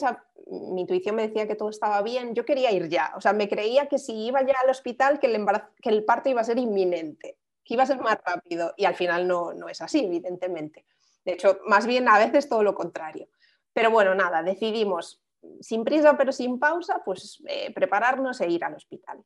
[0.71, 3.13] mi intuición me decía que todo estaba bien, yo quería ir ya.
[3.15, 5.45] O sea, me creía que si iba ya al hospital, que el,
[5.81, 8.73] que el parto iba a ser inminente, que iba a ser más rápido.
[8.77, 10.85] Y al final no, no es así, evidentemente.
[11.25, 13.27] De hecho, más bien a veces todo lo contrario.
[13.73, 15.21] Pero bueno, nada, decidimos,
[15.59, 19.23] sin prisa pero sin pausa, pues eh, prepararnos e ir al hospital.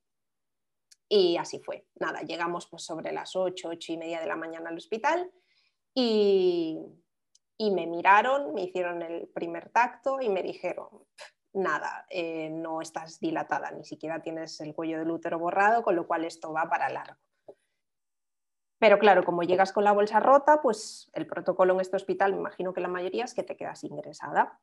[1.08, 1.86] Y así fue.
[1.96, 5.30] Nada, llegamos pues sobre las 8, 8 y media de la mañana al hospital
[5.94, 6.80] y,
[7.62, 10.88] y me miraron, me hicieron el primer tacto y me dijeron,
[11.54, 16.08] nada, eh, no estás dilatada, ni siquiera tienes el cuello del útero borrado, con lo
[16.08, 17.20] cual esto va para largo.
[18.80, 22.40] Pero claro, como llegas con la bolsa rota, pues el protocolo en este hospital, me
[22.40, 24.60] imagino que la mayoría es que te quedas ingresada.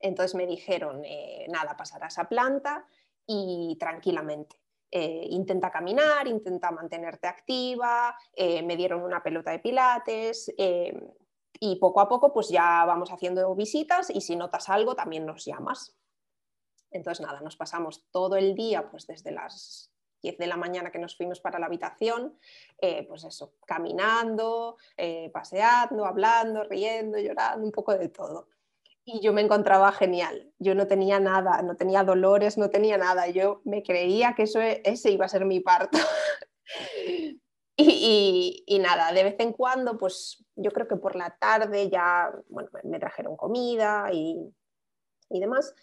[0.00, 2.88] Entonces me dijeron, eh, nada, pasarás a planta
[3.24, 4.56] y tranquilamente.
[4.90, 10.52] Eh, intenta caminar, intenta mantenerte activa, me dieron una pelota de pilates,
[11.60, 15.44] y poco a poco pues ya vamos haciendo visitas y si notas algo también nos
[15.44, 15.96] llamas.
[16.90, 19.92] Entonces nada, nos pasamos todo el día pues desde las
[20.22, 22.38] 10 de la mañana que nos fuimos para la habitación,
[22.80, 28.48] eh, pues eso, caminando, eh, paseando, hablando, riendo, llorando, un poco de todo.
[29.04, 33.28] Y yo me encontraba genial, yo no tenía nada, no tenía dolores, no tenía nada,
[33.28, 35.98] yo me creía que eso, ese iba a ser mi parto.
[37.80, 42.68] Y, nada, de vez en cuando, pues yo creo que por la tarde ya, bueno,
[42.82, 44.52] me trajeron comida y,
[45.30, 45.74] demás.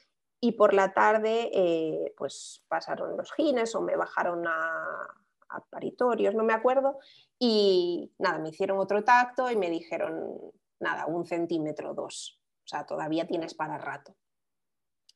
[0.42, 5.08] Y por la tarde, eh, pues pasaron los gines o me bajaron a,
[5.48, 7.00] a, paritorios, no me acuerdo.
[7.40, 10.38] Y nada, me hicieron otro tacto y me dijeron,
[10.82, 12.42] nada, un centímetro, dos.
[12.66, 14.14] O sea, todavía tienes para rato.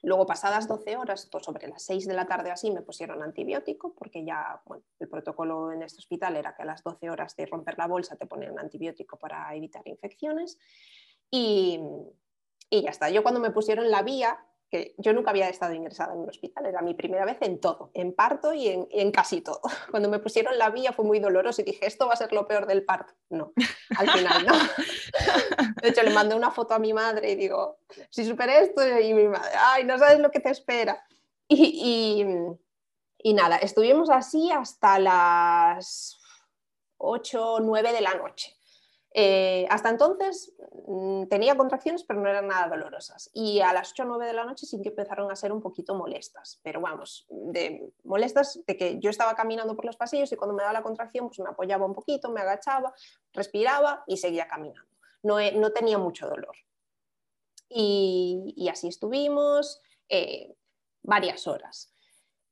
[0.01, 3.93] Luego, pasadas 12 horas, pues sobre las 6 de la tarde así, me pusieron antibiótico,
[3.93, 4.61] porque ya
[4.99, 8.15] el protocolo en este hospital era que a las 12 horas de romper la bolsa
[8.15, 10.57] te ponían antibiótico para evitar infecciones.
[11.29, 11.79] Y,
[12.69, 13.09] y ya está.
[13.09, 16.65] Yo cuando me pusieron la vía, que yo nunca había estado ingresada en un hospital,
[16.65, 19.61] era mi primera vez en todo, en parto y en, casi todo.
[19.91, 22.47] Cuando me pusieron la vía fue muy doloroso y dije, esto va a ser lo
[22.47, 23.13] peor del parto.
[23.29, 23.53] No,
[23.97, 24.53] al final no.
[25.81, 27.79] De hecho, le mandé una foto a mi madre y digo,
[28.09, 31.03] si superé esto, y mi madre, ay, no sabes lo que te espera.
[31.47, 32.25] Y,
[33.17, 36.19] y, nada, estuvimos así hasta las
[36.97, 38.58] 8 o 9 de la noche.
[39.11, 40.53] Eh, hasta entonces
[40.87, 43.29] mm, tenía contracciones, pero no eran nada dolorosas.
[43.33, 45.61] Y a las 8 o 9 de la noche sí que empezaron a ser un
[45.61, 50.35] poquito molestas, pero vamos, de, molestas de que yo estaba caminando por los pasillos y
[50.35, 52.93] cuando me daba la contracción pues me apoyaba un poquito, me agachaba,
[53.33, 54.89] respiraba y seguía caminando.
[55.23, 56.55] No, tenía mucho dolor.
[57.67, 60.55] Y, así estuvimos eh,
[61.03, 61.93] varias horas.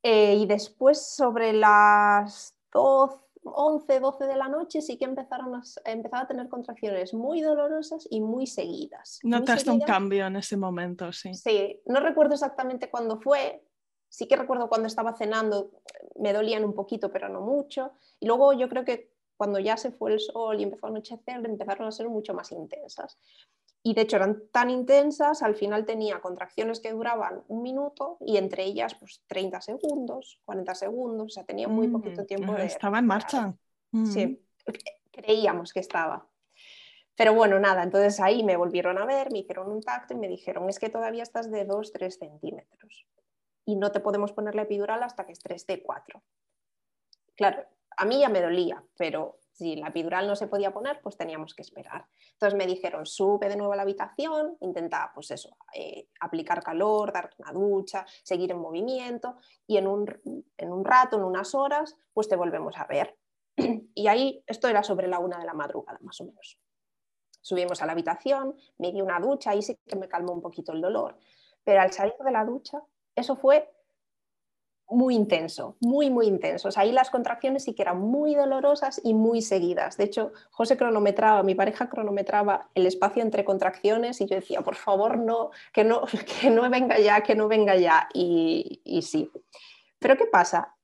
[0.03, 5.61] Eh, y después sobre las 12 11, 12 de la noche sí que empezaron a,
[5.85, 9.19] empezaba a tener contracciones muy dolorosas y muy seguidas.
[9.23, 11.33] Notaste un cambio en ese momento, sí.
[11.33, 13.63] Sí, no recuerdo exactamente cuándo fue,
[14.09, 15.71] sí que recuerdo cuando estaba cenando,
[16.15, 17.93] me dolían un poquito, pero no mucho.
[18.19, 21.45] Y luego yo creo que cuando ya se fue el sol y empezó a anochecer,
[21.45, 23.17] empezaron a ser mucho más intensas
[23.83, 28.37] y de hecho eran tan intensas, al final tenía contracciones que duraban un minuto y
[28.37, 32.65] entre ellas pues 30 segundos, 40 segundos, o sea, tenía muy poquito mm, tiempo de...
[32.65, 33.55] Estaba en marcha.
[34.05, 34.37] Sí, mm.
[35.11, 36.27] creíamos que estaba.
[37.15, 40.27] Pero bueno, nada, entonces ahí me volvieron a ver, me hicieron un tacto y me
[40.27, 43.07] dijeron, es que todavía estás de 2-3 centímetros
[43.65, 46.21] y no te podemos poner la epidural hasta que estés de 4.
[47.35, 47.65] Claro,
[47.97, 51.55] a mí ya me dolía, pero si la epidural no se podía poner, pues teníamos
[51.55, 52.05] que esperar.
[52.33, 57.11] Entonces me dijeron, sube de nuevo a la habitación, intenta, pues eso, eh, aplicar calor,
[57.11, 60.05] darte una ducha, seguir en movimiento y en un,
[60.57, 63.17] en un rato, en unas horas, pues te volvemos a ver.
[63.95, 66.59] Y ahí, esto era sobre la una de la madrugada, más o menos.
[67.41, 70.71] Subimos a la habitación, me di una ducha, ahí sí que me calmó un poquito
[70.71, 71.17] el dolor.
[71.63, 72.79] Pero al salir de la ducha,
[73.15, 73.71] eso fue
[74.89, 76.77] muy intenso, muy, muy intensos.
[76.77, 79.97] Ahí las contracciones sí que eran muy dolorosas y muy seguidas.
[79.97, 84.75] De hecho, José cronometraba, mi pareja cronometraba el espacio entre contracciones y yo decía, por
[84.75, 86.03] favor, no, que no,
[86.41, 88.07] que no venga ya, que no venga ya.
[88.13, 89.29] Y, y sí.
[89.99, 90.75] Pero ¿qué pasa?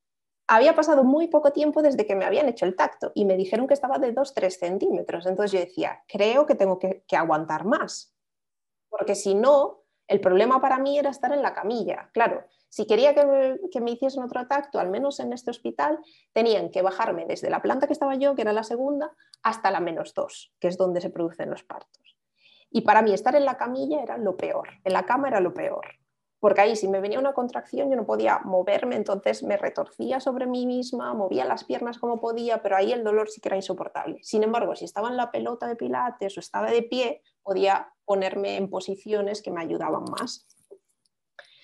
[0.48, 3.68] Había pasado muy poco tiempo desde que me habían hecho el tacto y me dijeron
[3.68, 5.26] que estaba de 2-3 centímetros.
[5.26, 8.14] Entonces yo decía, creo que tengo que, que aguantar más.
[8.90, 12.10] Porque si no, el problema para mí era estar en la camilla.
[12.14, 16.00] Claro, si quería que me, hiciesen otro tacto, al menos en este hospital,
[16.34, 19.12] tenían que bajarme desde la planta que estaba yo, que era la segunda,
[19.44, 22.18] hasta la menos dos, que es donde se producen los partos.
[22.70, 25.54] Y para mí estar en la camilla era lo peor, en la cama era lo
[25.54, 25.86] peor,
[26.44, 30.46] porque ahí si me venía una contracción yo no podía moverme, entonces me retorcía sobre
[30.46, 34.20] mí misma, movía las piernas como podía, pero ahí el dolor sí que era insoportable.
[34.24, 38.58] Sin embargo, si estaba en la pelota de pilates o estaba de pie, podía ponerme
[38.58, 40.46] en posiciones que me ayudaban más.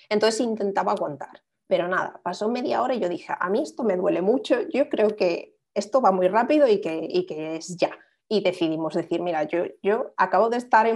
[0.07, 3.97] Entonces intentaba aguantar, pero nada, pasó media hora y yo dije, a mí esto me
[3.97, 7.91] duele mucho, yo creo que esto va muy rápido y que, que es ya.
[8.31, 10.87] Y decidimos decir, mira, yo, yo acabo de estar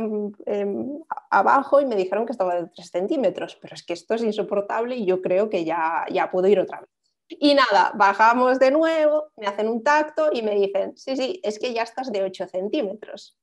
[1.32, 4.96] abajo y me dijeron que estaba de 3 centímetros, pero es que esto es insoportable
[4.96, 6.90] y yo creo que ya, ya puedo ir otra vez.
[7.28, 11.58] Y nada, bajamos de nuevo, me hacen un tacto y me dicen, sí, sí, es
[11.58, 13.40] que ya estás de 8 centímetros.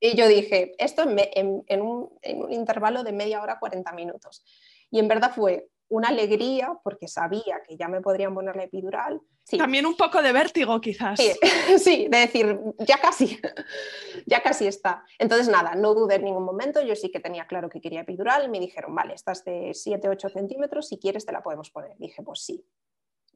[0.00, 1.82] Y yo dije, esto en, un, en,
[2.42, 4.44] un, intervalo de media hora, 40 minutos.
[4.90, 9.20] Y en verdad fue una alegría porque sabía que ya me podrían poner la epidural.
[9.56, 11.18] También un poco de vértigo quizás.
[11.78, 13.40] Sí, de decir, ya casi,
[14.26, 15.04] ya casi está.
[15.18, 18.50] Entonces nada, no dudé en ningún momento, yo sí que tenía claro que quería epidural,
[18.50, 21.96] me dijeron, vale, estás de 7-8 centímetros, si quieres te la podemos poner.
[21.98, 22.64] Dije, pues sí,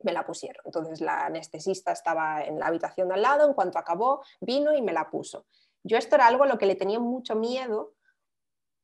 [0.03, 0.63] me la pusieron.
[0.67, 4.83] Entonces la anestesista estaba en la habitación de al lado, en cuanto acabó, vino y
[4.83, 5.47] me la puso.
[5.85, 7.95] Yo esto era algo a lo que le tenía mucho miedo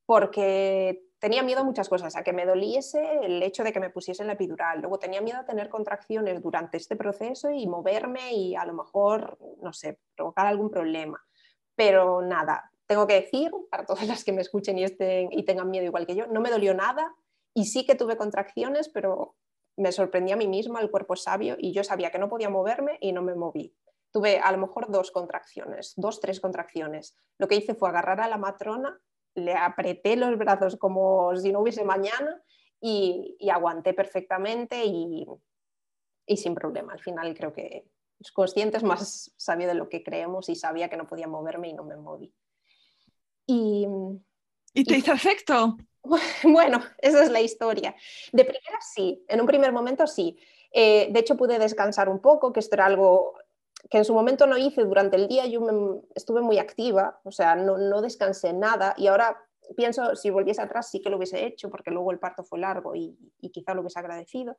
[0.07, 3.91] porque tenía miedo a muchas cosas, a que me doliese el hecho de que me
[3.91, 8.55] pusiesen la epidural, luego tenía miedo a tener contracciones durante este proceso y moverme y
[8.55, 11.23] a lo mejor, no sé, provocar algún problema.
[11.75, 15.71] Pero nada, tengo que decir, para todas las que me escuchen y, estén, y tengan
[15.71, 17.15] miedo igual que yo, no me dolió nada
[17.55, 19.37] y sí que tuve contracciones, pero
[19.77, 22.99] me sorprendí a mí misma, el cuerpo sabio y yo sabía que no podía moverme
[23.01, 23.75] y no me moví.
[24.11, 27.15] Tuve a lo mejor dos contracciones, dos, tres contracciones.
[27.39, 28.99] Lo que hice fue agarrar a la matrona
[29.39, 32.43] le apreté los brazos como si no hubiese mañana
[32.81, 35.27] y, aguanté perfectamente y,
[36.37, 36.93] sin problema.
[36.93, 37.87] Al final creo que
[38.19, 41.73] los conscientes más sabio de lo que creemos y sabía que no podía moverme y
[41.73, 42.35] no me moví.
[43.47, 43.87] Y,
[44.75, 45.77] ¿Y te hizo efecto?
[46.43, 47.95] Bueno, esa es la historia.
[48.33, 50.39] De primera sí, en un primer momento sí.
[50.71, 53.35] Eh, de hecho, pude descansar un poco, que esto era algo
[53.91, 55.47] que en su momento no hice durante el día.
[55.47, 55.61] Yo
[56.15, 59.37] estuve muy activa, o sea, no, no descansé nada y ahora
[59.77, 62.95] pienso, si volviese atrás sí que lo hubiese hecho, porque luego el parto fue largo
[62.95, 63.17] y,
[63.53, 64.57] quizá lo hubiese agradecido.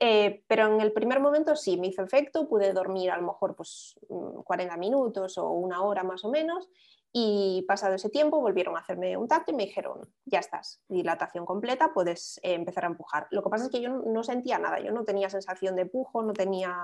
[0.00, 3.54] Eh, pero en el primer momento sí, me hizo efecto, pude dormir a lo mejor
[3.54, 6.68] pues, 40 mm, minutos o una hora más o menos
[7.12, 11.44] y pasado ese tiempo volvieron a hacerme un tacto y me dijeron, ya estás, dilatación
[11.44, 13.28] completa, puedes eh, empezar a empujar.
[13.30, 16.22] Lo que pasa es que yo no sentía nada, yo no tenía sensación de empujo,
[16.22, 16.74] no tenía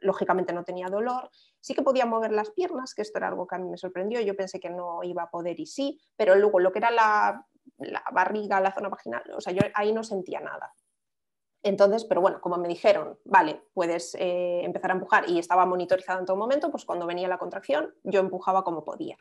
[0.00, 1.30] lógicamente no tenía dolor,
[1.60, 4.20] sí que podía mover las piernas, que esto era algo que a mí me sorprendió,
[4.20, 7.46] yo pensé que no iba a poder y sí, pero luego lo que era la,
[8.12, 10.74] barriga, la zona vaginal, o sea, yo ahí no sentía nada.
[11.62, 16.20] Entonces, pero bueno, como me dijeron, vale, puedes eh, empezar a empujar y estaba monitorizado
[16.20, 19.16] en todo momento, pues cuando venía la contracción yo empujaba como podía.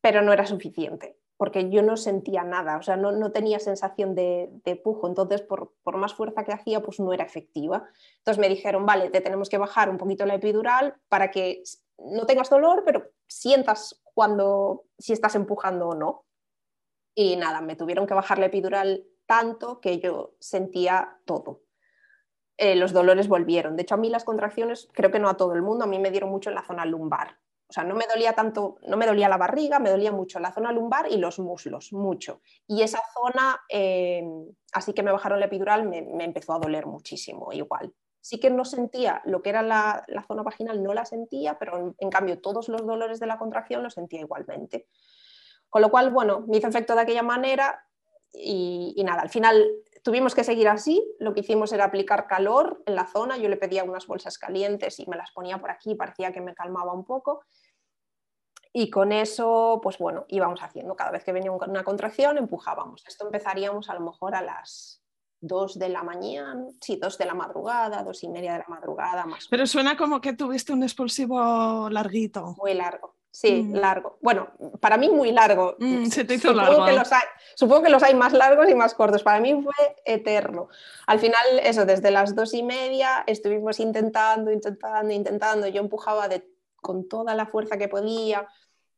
[0.00, 4.50] Pero no era suficiente porque yo no sentía nada, o sea, no, tenía sensación de,
[4.64, 7.88] de pujo, entonces por, más fuerza que hacía, pues no era efectiva.
[8.18, 11.62] Entonces me dijeron, vale, te tenemos que bajar un poquito la epidural para que
[11.98, 16.24] no tengas dolor, pero sientas cuando, si estás empujando o no.
[17.16, 21.62] Y nada, me tuvieron que bajar la epidural tanto que yo sentía todo.
[22.56, 23.74] Eh, los dolores volvieron.
[23.74, 25.98] De hecho, a mí las contracciones, creo que no a todo el mundo, a mí
[25.98, 29.06] me dieron mucho en la zona lumbar o sea, no me dolía tanto, no me
[29.06, 32.40] dolía la barriga, me dolía mucho la zona lumbar y los muslos, mucho.
[32.66, 37.52] Y esa zona, em, así que me bajaron la epidural, me, empezó a doler muchísimo,
[37.52, 37.92] igual.
[38.20, 42.10] Sí que no sentía lo que era la, zona vaginal, no la sentía, pero en,
[42.10, 44.86] cambio todos los dolores de la contracción los sentía igualmente.
[45.68, 47.82] Con lo cual, bueno, me hizo efecto de aquella manera
[48.32, 49.66] y, y nada, al final
[50.04, 51.02] tuvimos que seguir así.
[51.18, 53.36] Lo que hicimos era aplicar calor en la zona.
[53.38, 56.54] Yo le pedía unas bolsas calientes y me las ponía por aquí, parecía que me
[56.54, 57.42] calmaba un poco.
[58.72, 60.94] Y con eso, pues bueno, íbamos haciendo.
[60.94, 63.04] Cada vez que venía una contracción, empujábamos.
[63.06, 65.00] Esto empezaríamos a lo mejor a las
[65.40, 69.26] 2 de la mañana, sí, 2 de la madrugada, dos y media de la madrugada
[69.26, 69.46] más.
[69.48, 72.54] Pero suena como que tuviste un expulsivo larguito.
[72.58, 73.14] Muy largo.
[73.34, 73.74] Sí, mm.
[73.74, 74.16] largo.
[74.22, 75.74] Bueno, para mí muy largo.
[75.80, 76.86] Mm, se te hizo supongo largo.
[76.86, 77.22] Que los hay,
[77.56, 79.24] supongo que los hay más largos y más cortos.
[79.24, 79.74] Para mí fue
[80.04, 80.68] eterno.
[81.08, 85.66] Al final, eso, desde las dos y media estuvimos intentando, intentando, intentando.
[85.66, 88.46] Yo empujaba de, con toda la fuerza que podía.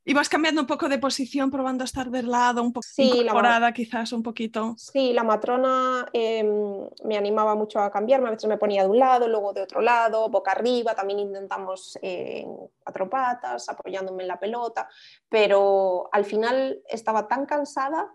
[0.09, 3.73] Ibas cambiando un poco de posición, probando a estar del lado, un poco sí, incorporada
[3.73, 4.77] quizás un poquito.
[4.79, 9.01] Sí, la matrona em, me animaba mucho a cambiarme, a veces me ponía de un
[9.01, 14.39] lado, luego de otro lado, boca arriba, también intentamos en cuatro patas, apoyándome en la
[14.39, 14.89] pelota,
[15.29, 18.09] pero al final estaba tan cansada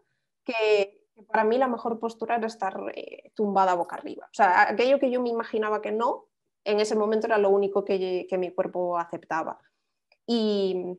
[0.45, 4.27] que para mí la mejor postura era estar eh, tumbada boca arriba.
[4.27, 6.29] O sea, aquello que yo me imaginaba que no,
[6.63, 9.59] en ese momento era lo único que, que mi cuerpo aceptaba.
[10.25, 10.97] Y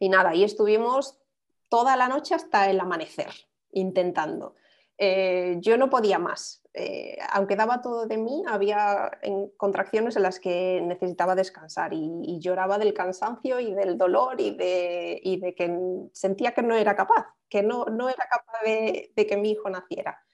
[0.00, 1.20] y nada, ahí estuvimos
[1.68, 3.30] toda la noche hasta el amanecer,
[3.70, 4.56] intentando.
[4.98, 6.62] Eh, yo no podía más.
[6.72, 9.10] Eh, aunque daba todo de mí, había
[9.56, 15.54] contracciones en las que necesitaba descansar y, lloraba del cansancio y del dolor y de,
[15.56, 19.50] que sentía que no era capaz, que no, no era capaz de, de que mi
[19.50, 20.24] hijo naciera.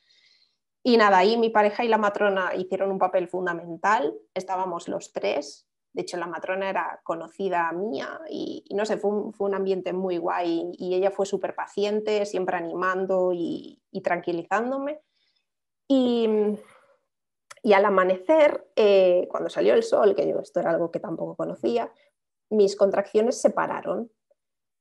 [0.84, 4.14] Y nada, ahí mi pareja y la matrona hicieron un papel fundamental.
[4.32, 5.66] Estábamos los tres
[5.96, 10.70] de hecho, la matrona era conocida mía y, no sé, fue un, ambiente muy guay
[10.74, 15.00] y ella fue súper paciente, siempre animando y, tranquilizándome.
[15.88, 16.28] Y,
[17.72, 21.90] al amanecer, eh, cuando salió el sol, que yo esto era algo que tampoco conocía,
[22.50, 24.12] mis contracciones se pararon.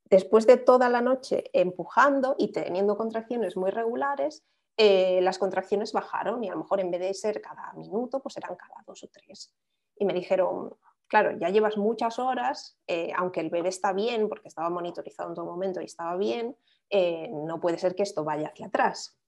[0.04, 4.44] Después de toda la noche empujando y teniendo contracciones muy regulares,
[4.76, 8.36] eh, las contracciones bajaron y a lo mejor en vez de ser cada minuto, pues
[8.36, 9.54] eran cada dos o tres.
[9.98, 10.76] Y me dijeron,
[11.08, 15.34] claro, ya llevas muchas horas, eh, aunque el bebé está bien, porque estaba monitorizado en
[15.34, 16.56] todo momento y estaba bien,
[16.90, 19.18] eh, no puede ser que esto vaya hacia atrás.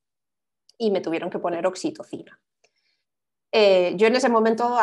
[0.76, 2.40] Y me tuvieron que poner oxitocina.
[3.50, 4.78] Eh, yo en ese momento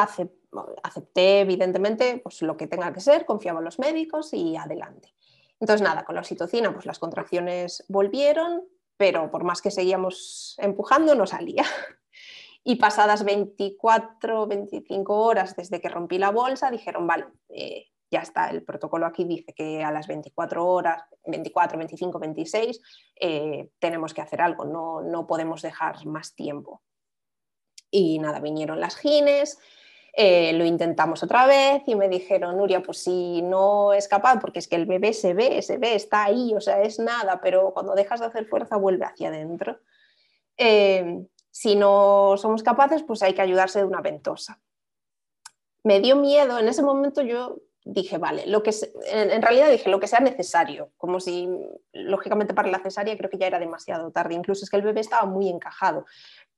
[0.83, 5.13] acepté, evidentemente, pues, lo que tenga que ser, confiaba en los médicos y adelante.
[5.59, 8.63] Entonces, nada, con la oxitocina, pues las contracciones volvieron,
[8.97, 11.63] pero por más que seguíamos empujando, no salía.
[12.65, 18.49] Y pasadas 24, 25 horas desde que rompí la bolsa, dijeron, vale, eh, ya está,
[18.49, 22.81] el protocolo aquí dice que a las 24 horas, 24, 25, 26,
[23.79, 26.81] tenemos que hacer algo, no, no podemos dejar más tiempo.
[27.91, 29.59] Y nada, vinieron las gines,
[30.17, 34.59] eh, lo intentamos otra vez y me dijeron, Nuria, pues si no es capaz, porque
[34.59, 37.73] es que el bebé se ve, se ve, está ahí, o sea, es nada, pero
[37.73, 39.77] cuando dejas de hacer fuerza vuelve hacia adentro.
[40.57, 41.25] Eh,
[41.55, 44.59] si no somos capaces, pues hay que ayudarse de una ventosa.
[45.85, 48.71] Me dio miedo, en ese momento yo dije, vale, lo que
[49.05, 51.47] en, realidad dije lo que sea necesario, como si,
[51.93, 54.99] lógicamente para la cesárea creo que ya era demasiado tarde, incluso es que el bebé
[54.99, 56.05] estaba muy encajado,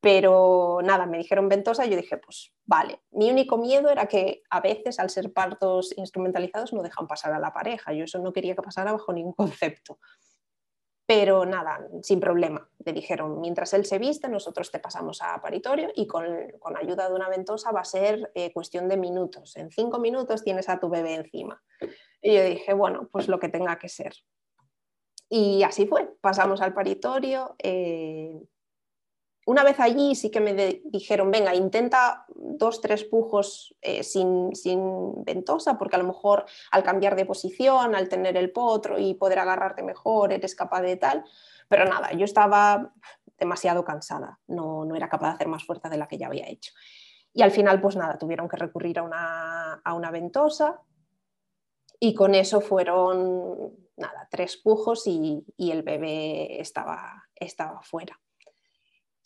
[0.01, 4.41] pero nada, me dijeron ventosa y yo dije, pues vale, mi único miedo era que
[4.49, 8.33] a veces al ser partos instrumentalizados no dejan pasar a la pareja, yo eso no
[8.33, 9.99] quería que pasara bajo ningún concepto.
[11.07, 12.69] Pero nada, sin problema.
[12.83, 16.25] Le dijeron, mientras él se viste, nosotros te pasamos a paritorio y con,
[16.75, 19.55] ayuda de una ventosa va a ser eh, cuestión de minutos.
[19.55, 21.63] En cinco minutos tienes a tu bebé encima.
[22.21, 24.13] Y yo dije, bueno, pues lo que tenga que ser.
[25.29, 26.13] Y así fue.
[26.19, 27.55] Pasamos al paritorio.
[27.59, 28.37] Eh,
[29.47, 34.51] una vez allí sí que me dijeron, venga, intenta dos, tres pujos eh, sin,
[35.23, 39.39] ventosa, porque a lo mejor al cambiar de posición, al tener el potro y poder
[39.39, 41.23] agarrarte mejor, eres capaz de tal.
[41.69, 42.93] Pero nada, yo estaba
[43.39, 46.49] demasiado cansada, no, no era capaz de hacer más fuerza de la que ya había
[46.49, 46.73] hecho.
[47.31, 50.81] Y al final, pues nada, tuvieron que recurrir a una, a una ventosa
[52.01, 58.19] y con eso fueron, nada, tres pujos y, y el bebé estaba, estaba fuera.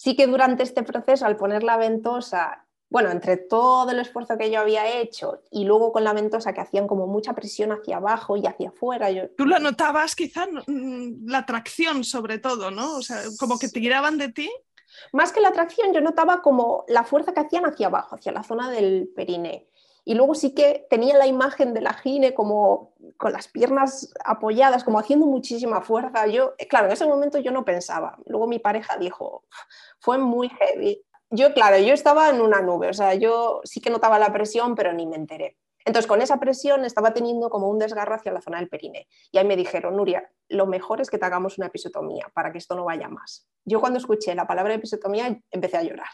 [0.04, 4.50] Sí que durante este proceso, al poner la ventosa, bueno, entre todo el esfuerzo que
[4.50, 8.36] yo había hecho y luego con la ventosa que hacían como mucha presión hacia abajo
[8.36, 9.12] y hacia afuera.
[9.12, 9.30] Yo...
[9.38, 12.96] Tú lo notabas quizá mm, la tracción sobre todo, ¿no?
[12.96, 14.50] O sea, como que tiraban de ti.
[15.14, 18.42] Más que la tracción, yo notaba como la fuerza que hacían hacia abajo, hacia la
[18.42, 19.68] zona del periné.
[20.04, 24.84] Y luego sí que tenía la imagen de la gine como con las piernas apoyadas,
[24.84, 26.26] como haciendo muchísima fuerza.
[26.28, 28.18] Yo, claro, en ese momento yo no pensaba.
[28.26, 29.46] Luego mi pareja dijo,
[30.00, 31.04] fue muy heavy.
[31.30, 34.76] Yo, claro, yo estaba en una nube, o sea, yo sí que notaba la presión,
[34.76, 35.58] pero ni me enteré.
[35.86, 39.08] Entonces, con esa presión estaba teniendo como un desgarro hacia la zona del perine.
[39.32, 42.58] Y ahí me dijeron, Nuria, lo mejor es que te hagamos una episotomía para que
[42.58, 43.48] esto no vaya más.
[43.66, 46.10] Yo cuando escuché la palabra episotomía empecé a llorar.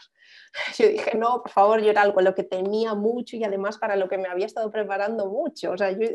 [0.78, 4.08] Yo dije, no, por favor, era algo lo que temía mucho y además para lo
[4.08, 5.72] que me había estado preparando mucho.
[5.72, 6.08] O sea, yo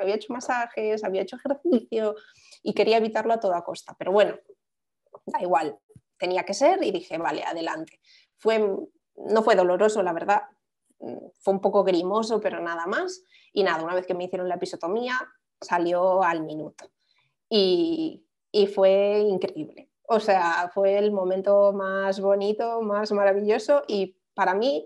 [0.00, 2.14] había hecho masajes, había hecho ejercicio
[2.62, 3.94] y quería evitarlo a toda costa.
[3.98, 4.38] Pero bueno,
[5.26, 5.78] da igual,
[6.18, 8.00] tenía que ser y dije, vale, adelante.
[8.38, 10.42] Fue, no fue doloroso, la verdad,
[11.40, 13.22] fue un poco grimoso, pero nada más.
[13.52, 15.14] Y nada, una vez que me hicieron la episotomía,
[15.60, 16.90] salió al minuto.
[17.48, 19.90] Y, y fue increíble.
[20.08, 24.84] O sea, fue el momento más bonito, más maravilloso y para mí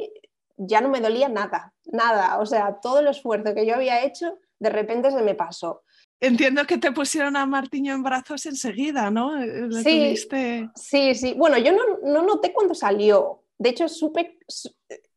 [0.56, 2.38] ya no me dolía nada, nada.
[2.38, 5.82] O sea, todo el esfuerzo que yo había hecho de repente se me pasó.
[6.20, 9.32] Entiendo que te pusieron a Martiño en brazos enseguida, ¿no?
[9.82, 10.14] Sí,
[10.74, 11.34] sí, sí.
[11.34, 13.44] Bueno, yo no, no noté cuando salió.
[13.58, 14.38] De hecho, supe,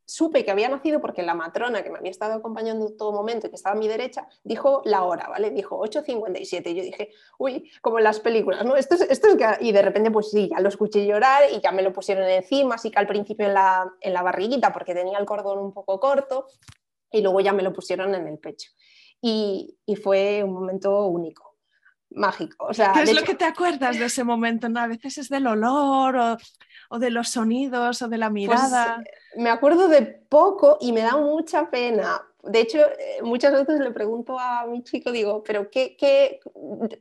[0.06, 3.48] supe que había nacido porque la matrona que me había estado acompañando en todo momento
[3.48, 5.52] y que estaba a mi derecha, dijo la hora, ¿vale?
[5.52, 6.72] Dijo 8.57.
[6.72, 8.76] Y yo dije, uy, como en las películas, ¿no?
[8.76, 9.46] Esto es, esto es que...
[9.62, 12.76] Y de repente, pues sí, ya lo escuché llorar y ya me lo pusieron encima,
[12.76, 16.00] así que al principio en la, en la barriguita porque tenía el cordón un poco
[16.00, 16.48] corto
[17.12, 18.72] y luego ya me lo pusieron en el pecho.
[19.22, 21.54] Y, y fue un momento único
[22.16, 22.66] mágico.
[22.66, 24.70] O sea, ¿Qué es lo que te acuerdas de ese momento?
[24.70, 24.80] ¿no?
[24.80, 26.38] A veces es del olor o,
[26.94, 29.04] o de los sonidos o de la pues, mirada.
[29.36, 32.22] me acuerdo de poco y me da mucha pena.
[32.44, 36.40] De hecho, eh, muchas veces le pregunto a mi chico, digo, pero qué, qué,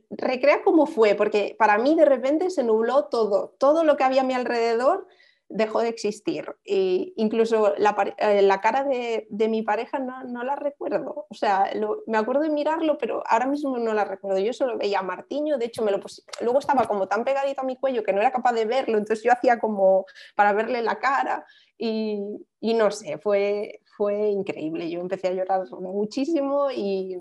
[0.09, 4.21] recrea cómo fue, porque para mí de repente se nubló todo, todo lo que había
[4.21, 5.05] a mi alrededor
[5.49, 6.55] dejó de existir.
[6.65, 11.27] E incluso la, eh, la cara de, de, mi pareja no, no, la recuerdo.
[11.29, 11.71] O sea,
[12.07, 14.39] me acuerdo de mirarlo, pero ahora mismo no la recuerdo.
[14.39, 15.99] Yo solo veía a Martiño, de hecho, me lo
[16.41, 19.23] luego estaba como tan pegadito a mi cuello que no era capaz de verlo, entonces
[19.23, 21.45] yo hacía como para verle la cara
[21.77, 22.19] y,
[22.59, 24.89] y no sé, fue, fue increíble.
[24.89, 27.17] Yo empecé a llorar muchísimo y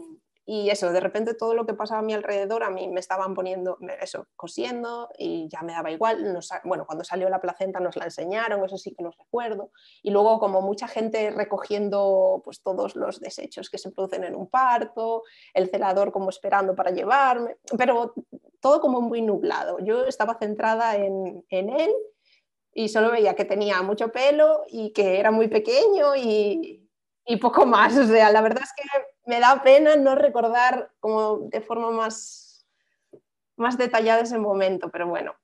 [0.54, 3.32] y eso, de repente todo lo que pasaba a mi alrededor, a mí me estaban
[3.32, 6.38] poniendo, eso, cosiendo y ya me daba igual.
[6.64, 9.70] bueno, cuando salió la placenta nos la enseñaron, eso sí que lo recuerdo.
[10.02, 14.46] Y luego como mucha gente recogiendo pues todos los desechos que se producen en un
[14.46, 15.22] parto,
[15.54, 18.12] el celador como esperando para llevarme, pero
[18.60, 19.78] todo como muy nublado.
[19.78, 21.94] Yo estaba centrada en, en él
[22.74, 26.86] y solo veía que tenía mucho pelo y que era muy pequeño y,
[27.24, 27.96] y poco más.
[27.96, 32.66] O sea, la verdad es que me da pena no recordar como de forma más,
[33.56, 35.34] más detallada ese momento, pero bueno,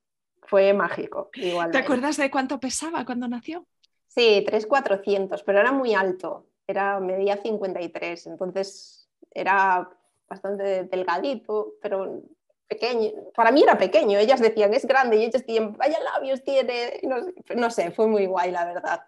[0.43, 1.31] fue mágico.
[1.35, 3.67] Igual ¿Te acuerdas de cuánto pesaba cuando nació?
[4.07, 9.89] Sí, 3,400, pero era muy alto, era medía 53, entonces era
[10.29, 12.23] bastante delgadito, pero
[12.67, 13.11] pequeño.
[13.35, 17.17] Para mí era pequeño, ellas decían es grande y ellos decían vaya labios tiene, no
[17.55, 19.03] no sé, fue muy guay la verdad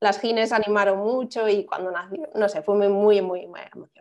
[0.00, 3.99] las gines animaron mucho y cuando nació, no sé, fue muy, muy, muy, muy emocionante.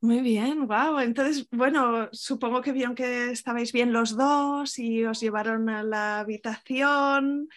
[0.00, 0.98] Muy bien, wow.
[1.00, 6.20] Entonces, bueno, supongo que vieron que estabais bien los dos y os llevaron a la
[6.20, 7.48] habitación.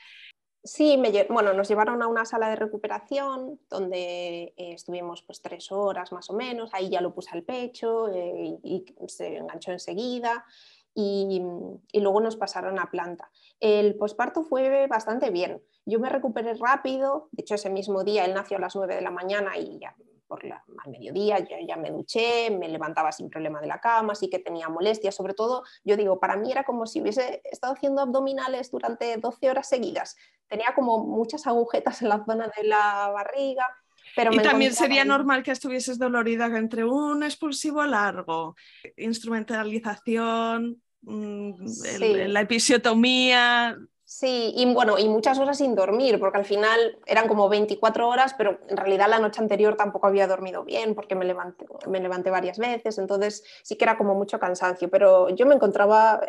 [0.63, 5.71] Sí, me, bueno, nos llevaron a una sala de recuperación donde eh, estuvimos pues tres
[5.71, 10.45] horas más o menos, ahí ya lo puse al pecho eh, y se enganchó enseguida
[10.93, 11.41] y,
[11.93, 13.31] luego nos pasaron a planta.
[13.59, 18.33] El posparto fue bastante bien, yo me recuperé rápido, de hecho ese mismo día él
[18.33, 19.95] nació a las 9 de la mañana y ya
[20.29, 24.13] por la, al mediodía yo ya me duché, me levantaba sin problema de la cama,
[24.13, 27.73] sí que tenía molestias, sobre todo, yo digo, para mí era como si hubiese estado
[27.73, 30.15] haciendo abdominales durante 12 horas seguidas,
[30.47, 33.65] tenía como muchas agujetas en la zona de la barriga.
[34.15, 38.55] Pero y también sería normal que estuvieses dolorida entre un expulsivo largo,
[38.97, 41.53] instrumentalización, mm,
[42.27, 43.77] la episiotomía,
[44.11, 48.33] Sí, y bueno, y muchas horas sin dormir, porque al final eran como 24 horas,
[48.35, 52.31] pero en realidad la noche anterior tampoco había dormido bien porque me levanté, me levanté
[52.31, 56.21] varias veces, entonces sí que era como mucho cansancio, pero yo me encontraba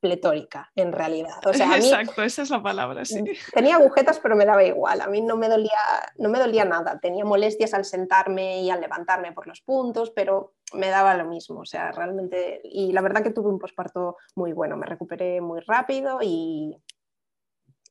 [0.00, 1.40] pletórica en realidad.
[1.46, 3.24] O sea, Exacto, esa es la palabra, sí.
[3.54, 5.00] Tenía agujetas, pero me daba igual.
[5.00, 5.70] A mí no me dolía,
[6.18, 6.98] no me dolía nada.
[7.00, 11.60] Tenía molestias al sentarme y al levantarme por los puntos, pero me daba lo mismo.
[11.60, 12.60] O sea, realmente.
[12.64, 14.76] Y la verdad que tuve un posparto muy bueno.
[14.76, 16.76] Me recuperé muy rápido y,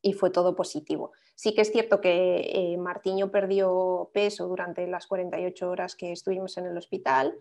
[0.01, 1.11] y fue todo positivo.
[1.35, 6.57] Sí que es cierto que eh, Martiño perdió peso durante las 48 horas que estuvimos
[6.57, 7.35] en el hospital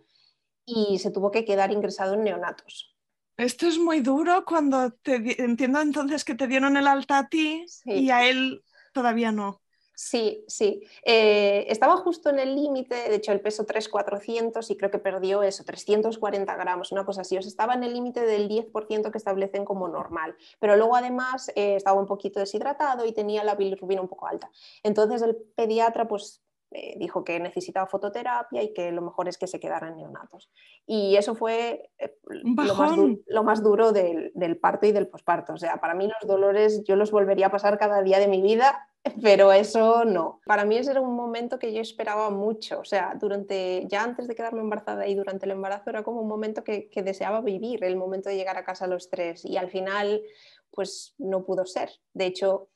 [0.64, 2.96] y se tuvo que quedar ingresado en neonatos.
[3.36, 7.64] Esto es muy duro cuando te entiendo entonces que te dieron el alta a ti
[7.84, 8.62] y a él
[8.92, 9.61] todavía no.
[10.04, 10.82] Sí, sí.
[11.04, 15.44] Eh, estaba justo en el límite, de hecho el peso 3,400 y creo que perdió
[15.44, 17.36] eso, 340 gramos, una cosa así.
[17.36, 20.34] O estaba en el límite del 10% que establecen como normal.
[20.58, 24.50] Pero luego además eh, estaba un poquito deshidratado y tenía la bilirrubina un poco alta.
[24.82, 26.42] Entonces el pediatra pues
[26.74, 30.50] eh, dijo que necesitaba fototerapia y que lo mejor es que se quedara en neonatos.
[30.86, 35.54] Y eso fue eh, lo más, duro del, parto y del posparto.
[35.54, 38.40] O sea, para mí los dolores yo los volvería a pasar cada día de mi
[38.42, 38.88] vida,
[39.22, 40.40] pero eso no.
[40.46, 42.80] Para mí ese era un momento que yo esperaba mucho.
[42.80, 46.28] O sea, durante, ya antes de quedarme embarazada y durante el embarazo era como un
[46.28, 49.44] momento que, que deseaba vivir, el momento de llegar a casa a los tres.
[49.44, 50.22] Y al final,
[50.70, 51.90] pues no pudo ser.
[52.14, 52.68] De hecho,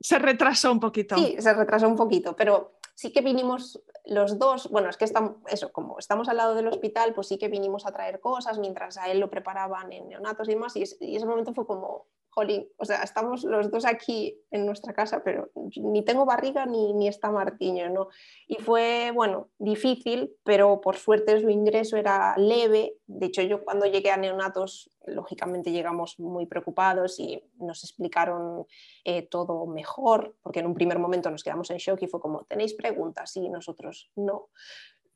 [0.00, 1.16] se retrasó un poquito.
[1.16, 5.36] Sí, se retrasó un poquito, pero sí que vinimos los dos, bueno, es que estamos,
[5.48, 8.96] eso, como estamos al lado del hospital, pues sí que vinimos a traer cosas mientras
[8.96, 12.68] a él lo preparaban en neonatos y demás, y, y ese momento fue como, jolín,
[12.76, 17.08] o sea, estamos los dos aquí en nuestra casa, pero ni tengo barriga ni, ni
[17.08, 18.08] está Martiño, ¿no?
[18.46, 22.94] Y fue, bueno, difícil, pero por suerte su ingreso era leve.
[23.06, 28.66] De hecho, yo cuando llegué a neonatos, lógicamente llegamos muy preocupados y nos explicaron
[29.04, 32.44] eh, todo mejor, porque en un primer momento nos quedamos en shock y fue como,
[32.44, 33.36] ¿tenéis preguntas?
[33.36, 34.50] Y nosotros no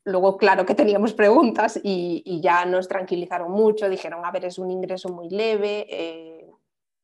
[0.05, 4.69] luego claro que teníamos preguntas y, ya nos tranquilizaron mucho, dijeron, a ver, es un
[4.69, 6.24] ingreso muy leve, eh,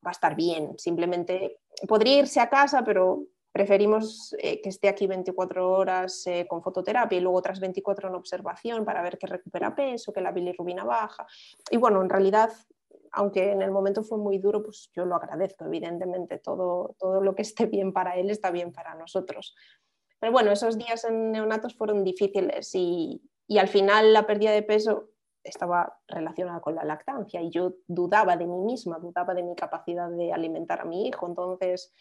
[0.06, 0.78] va a estar bien.
[0.78, 6.62] Simplemente podría irse a casa, pero preferimos eh, que esté aquí 24 horas eh, con
[6.64, 10.84] fototerapia y luego otras 24 en observación para ver que recupera peso, que la bilirrubina
[10.84, 11.28] baja.
[11.70, 12.52] Y bueno, en realidad,
[13.12, 16.40] aunque en el momento fue muy duro, pues yo lo agradezco, evidentemente.
[16.40, 19.56] Todo, todo lo que esté bien para él está bien para nosotros.
[20.20, 24.64] Pero bueno, esos días en neonatos fueron difíciles y, y al final la pérdida de
[24.64, 25.11] peso
[25.44, 30.10] estaba relacionada con la lactancia y yo dudaba de mí misma, dudaba de mi capacidad
[30.10, 31.28] de alimentar a mi hijo.
[31.28, 31.94] Entonces,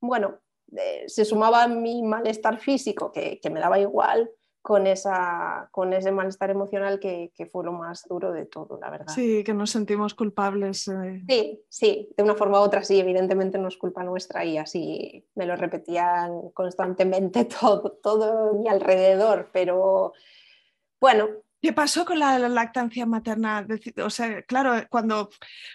[0.00, 0.38] bueno,
[0.76, 4.30] eh, se sumaba mi malestar físico, que, me daba igual,
[4.62, 9.14] con, esa, con ese malestar emocional que, fue lo más duro de todo, la verdad.
[9.14, 10.88] Sí, que nos sentimos culpables.
[10.88, 11.22] Eh.
[11.28, 15.24] Sí, sí, de una forma u otra sí, evidentemente no es culpa nuestra y así
[15.36, 20.12] me lo repetían constantemente todo, todo mi alrededor, pero
[21.00, 21.28] bueno,
[21.66, 23.66] ¿Qué pasó con la lactancia materna?
[24.04, 25.30] O sea, claro, cuando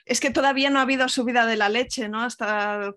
[0.06, 2.22] es que todavía no ha habido subida de la leche, ¿no?
[2.22, 2.94] Hasta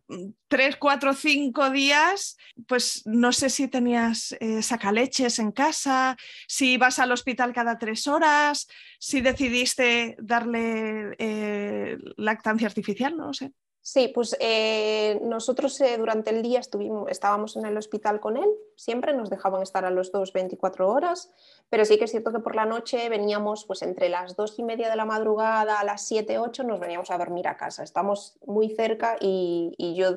[0.47, 2.36] tres, cuatro, cinco días,
[2.68, 6.16] pues no sé si tenías eh, sacaleches en casa,
[6.47, 8.68] si vas al hospital cada tres horas,
[9.01, 13.51] si decidiste darle eh, lactancia artificial, no sé.
[13.87, 18.49] Sí, pues eh, nosotros eh, durante el día estuvimos, estábamos en el hospital con él,
[18.76, 21.30] siempre nos dejaban estar a los dos 24 horas,
[21.68, 24.62] pero sí que es cierto que por la noche veníamos pues entre las dos y
[24.62, 27.82] media de la madrugada a las 7, 8 nos veníamos a dormir a casa.
[27.82, 30.16] Estamos muy cerca y, y yo,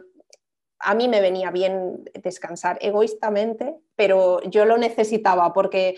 [0.80, 5.98] a mí me venía bien descansar egoístamente, pero yo lo necesitaba porque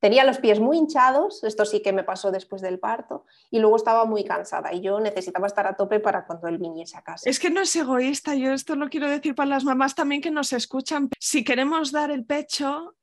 [0.00, 3.76] Tenía los pies muy hinchados, esto sí que me pasó después del parto, y luego
[3.76, 7.28] estaba muy cansada y yo necesitaba estar a tope para cuando él viniese a casa.
[7.28, 10.30] Es que no es egoísta, yo esto lo quiero decir para las mamás también que
[10.30, 11.08] nos escuchan.
[11.18, 12.95] Si queremos dar el pecho,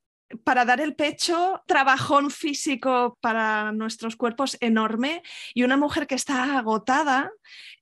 [0.43, 5.21] para dar el pecho, trabajón físico para nuestros cuerpos enorme
[5.53, 7.31] y una mujer que está agotada,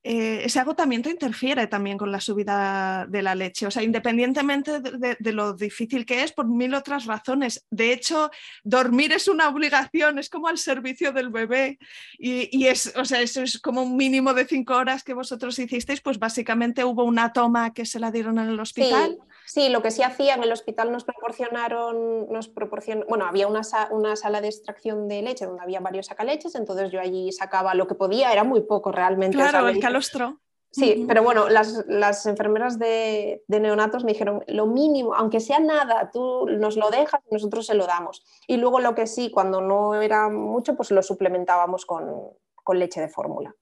[0.04, 3.66] eh, ese agotamiento interfiere también con la subida de la leche.
[3.66, 7.64] O sea, independientemente de, lo difícil que es, por mil otras razones.
[7.70, 8.30] De hecho,
[8.64, 11.78] dormir es una obligación, es como al servicio del bebé.
[12.18, 16.00] Y, es, o sea, eso es como un mínimo de cinco horas que vosotros hicisteis,
[16.00, 19.18] pues básicamente hubo una toma que se la dieron en el hospital.
[19.20, 19.32] Sí,
[19.70, 24.16] lo que sí hacía en el hospital nos proporcionaron, nos proporcionó, bueno, había una, una,
[24.16, 27.94] sala de extracción de leche donde había varios sacaleches, entonces yo allí sacaba lo que
[27.94, 29.36] podía, era muy poco realmente.
[29.36, 30.40] Claro, el calostro.
[30.70, 35.60] Sí, pero bueno, las, las enfermeras de, de, neonatos me dijeron, lo mínimo, aunque sea
[35.60, 38.24] nada, tú nos lo dejas y nosotros se lo damos.
[38.46, 42.10] Y luego lo que sí, cuando no era mucho, pues lo suplementábamos con,
[42.54, 43.54] con leche de fórmula.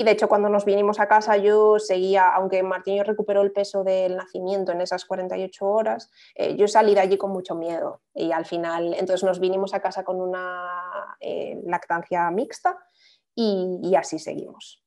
[0.00, 3.82] Y de hecho, cuando nos vinimos a casa, yo seguía, aunque Martiño recuperó el peso
[3.82, 8.00] del nacimiento en esas 48 horas, eh, yo salí de allí con mucho miedo.
[8.14, 12.78] Y al final, entonces nos vinimos a casa con una eh, lactancia mixta
[13.34, 14.84] y, así seguimos.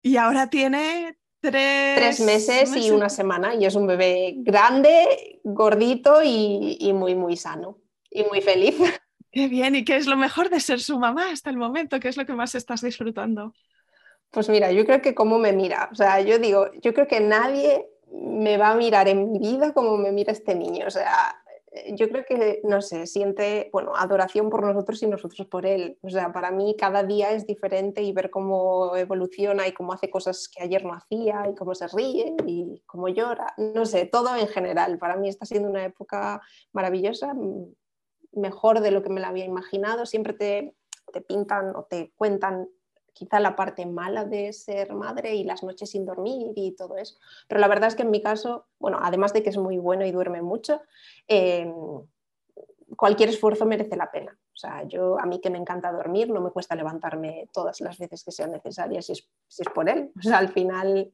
[0.00, 2.20] Y ahora tiene Tres...
[2.20, 7.80] meses, y una semana y es un bebé grande, gordito y, y, muy, muy sano
[8.10, 8.76] y muy feliz.
[9.30, 12.00] Qué bien, ¿y qué es lo mejor de ser su mamá hasta el momento?
[12.00, 13.52] ¿Qué es lo que más estás disfrutando?
[14.34, 15.88] Pues mira, yo creo que cómo me mira.
[15.92, 19.72] O sea, yo digo, yo creo que nadie me va a mirar en mi vida
[19.72, 20.88] como me mira este niño.
[20.88, 21.40] O sea,
[21.92, 25.98] yo creo que, no sé, siente, bueno, adoración por nosotros y nosotros por él.
[26.02, 30.10] O sea, para mí cada día es diferente y ver cómo evoluciona y cómo hace
[30.10, 33.54] cosas que ayer no hacía y cómo se ríe y cómo llora.
[33.56, 34.98] No sé, todo en general.
[34.98, 36.40] Para mí está siendo una época
[36.72, 37.34] maravillosa,
[38.32, 40.06] mejor de lo que me la había imaginado.
[40.06, 40.74] Siempre te,
[41.12, 42.68] te pintan o te cuentan
[43.14, 47.16] quizá la parte mala de ser madre y las noches sin dormir y todo eso.
[47.48, 50.04] Pero la verdad es que en mi caso, bueno, además de que es muy bueno
[50.04, 50.82] y duerme mucho,
[51.26, 51.72] em,
[52.96, 54.36] cualquier esfuerzo merece la pena.
[54.52, 57.98] O sea, yo a mí que me encanta dormir, no me cuesta levantarme todas las
[57.98, 60.12] veces que sean necesarias si es, si es por él.
[60.18, 61.12] O sea, al final,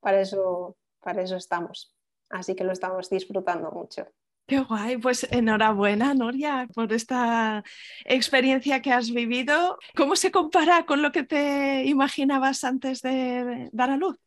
[0.00, 1.96] para eso, para eso estamos.
[2.28, 4.06] Así que lo estamos disfrutando mucho.
[4.50, 7.62] Qué guay, pues enhorabuena, Noria, por esta
[8.04, 9.78] experiencia que has vivido.
[9.94, 14.18] ¿Cómo se compara con lo que te imaginabas antes de dar a luz?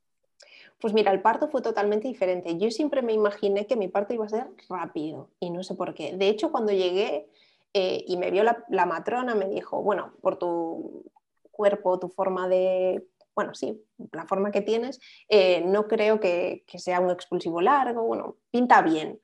[0.80, 2.58] Pues mira, el parto fue totalmente diferente.
[2.58, 5.94] Yo siempre me imaginé que mi parto iba a ser rápido y no sé por
[5.94, 6.16] qué.
[6.16, 7.28] De hecho, cuando llegué
[7.74, 11.04] eh, y me vio la, matrona, me dijo, bueno, por tu
[11.52, 13.06] cuerpo, tu forma de
[13.36, 13.82] bueno, sí,
[14.12, 19.20] la forma que tienes, eh, no creo que, sea un expulsivo largo, bueno, pinta bien.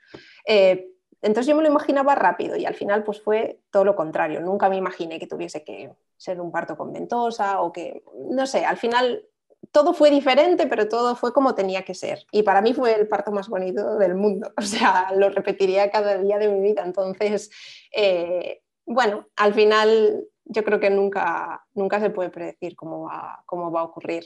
[0.47, 0.89] Eh,
[1.21, 4.39] entonces yo me lo imaginaba rápido y al final pues fue todo lo contrario.
[4.39, 8.65] Nunca me imaginé que tuviese que ser un parto con ventosa o que, no sé,
[8.65, 9.25] al final
[9.71, 12.25] todo fue diferente, pero todo fue como tenía que ser.
[12.31, 14.51] Y para mí fue el parto más bonito del mundo.
[14.57, 16.83] O sea, lo repetiría cada día de mi vida.
[16.85, 17.51] Entonces,
[17.95, 23.71] eh, bueno, al final yo creo que nunca, nunca se puede predecir cómo va, cómo
[23.71, 24.23] va a ocurrir.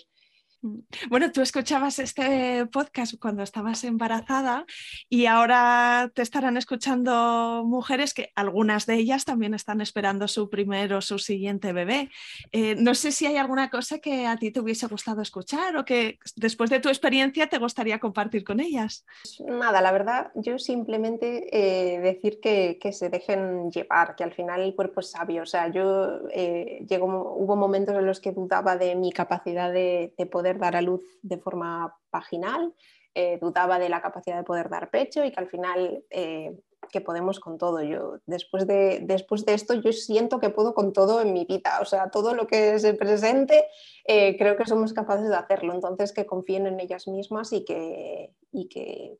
[1.09, 4.65] Bueno, tú escuchabas este podcast cuando estabas embarazada
[5.09, 10.93] y ahora te estarán escuchando mujeres que algunas de ellas también están esperando su primer
[10.93, 12.09] o su siguiente bebé.
[12.53, 15.83] Eh, no sé si hay alguna cosa que a ti te hubiese gustado escuchar o
[15.83, 19.05] que después de tu experiencia te gustaría compartir con ellas.
[19.45, 24.75] Nada, la verdad, yo simplemente eh, decir que, se dejen llevar, que al final el
[24.75, 25.43] cuerpo es sabio.
[25.43, 30.13] O sea, yo eh, hubo momentos en los que dudaba de mi capacidad de
[30.53, 32.73] poder dar a luz de forma vaginal,
[33.15, 36.57] eh, dudaba de la capacidad de poder dar pecho y que al final eh,
[36.91, 37.81] que podemos con todo.
[37.81, 41.79] Yo después de, después de esto yo siento que puedo con todo en mi vida,
[41.81, 43.65] o sea, todo lo que se presente
[44.05, 48.33] eh, creo que somos capaces de hacerlo, entonces que confíen en ellas mismas y que,
[48.51, 49.17] y que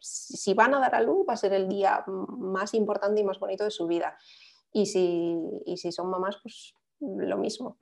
[0.00, 3.38] si van a dar a luz va a ser el día más importante y más
[3.38, 4.16] bonito de su vida.
[4.72, 7.78] Y si, y si son mamás, pues lo mismo.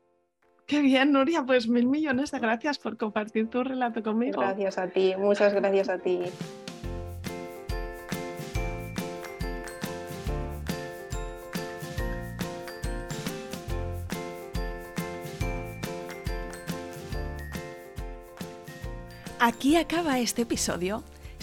[0.67, 4.41] Qué bien, Nuria, pues mil millones de gracias por compartir tu relato conmigo.
[4.41, 6.21] Gracias a ti, muchas gracias a ti.
[19.39, 21.05] Aquí acaba este episodio.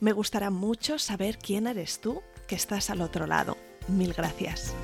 [0.00, 3.58] Me gustará mucho saber quién eres tú que estás al otro lado.
[3.86, 4.74] Mil gracias.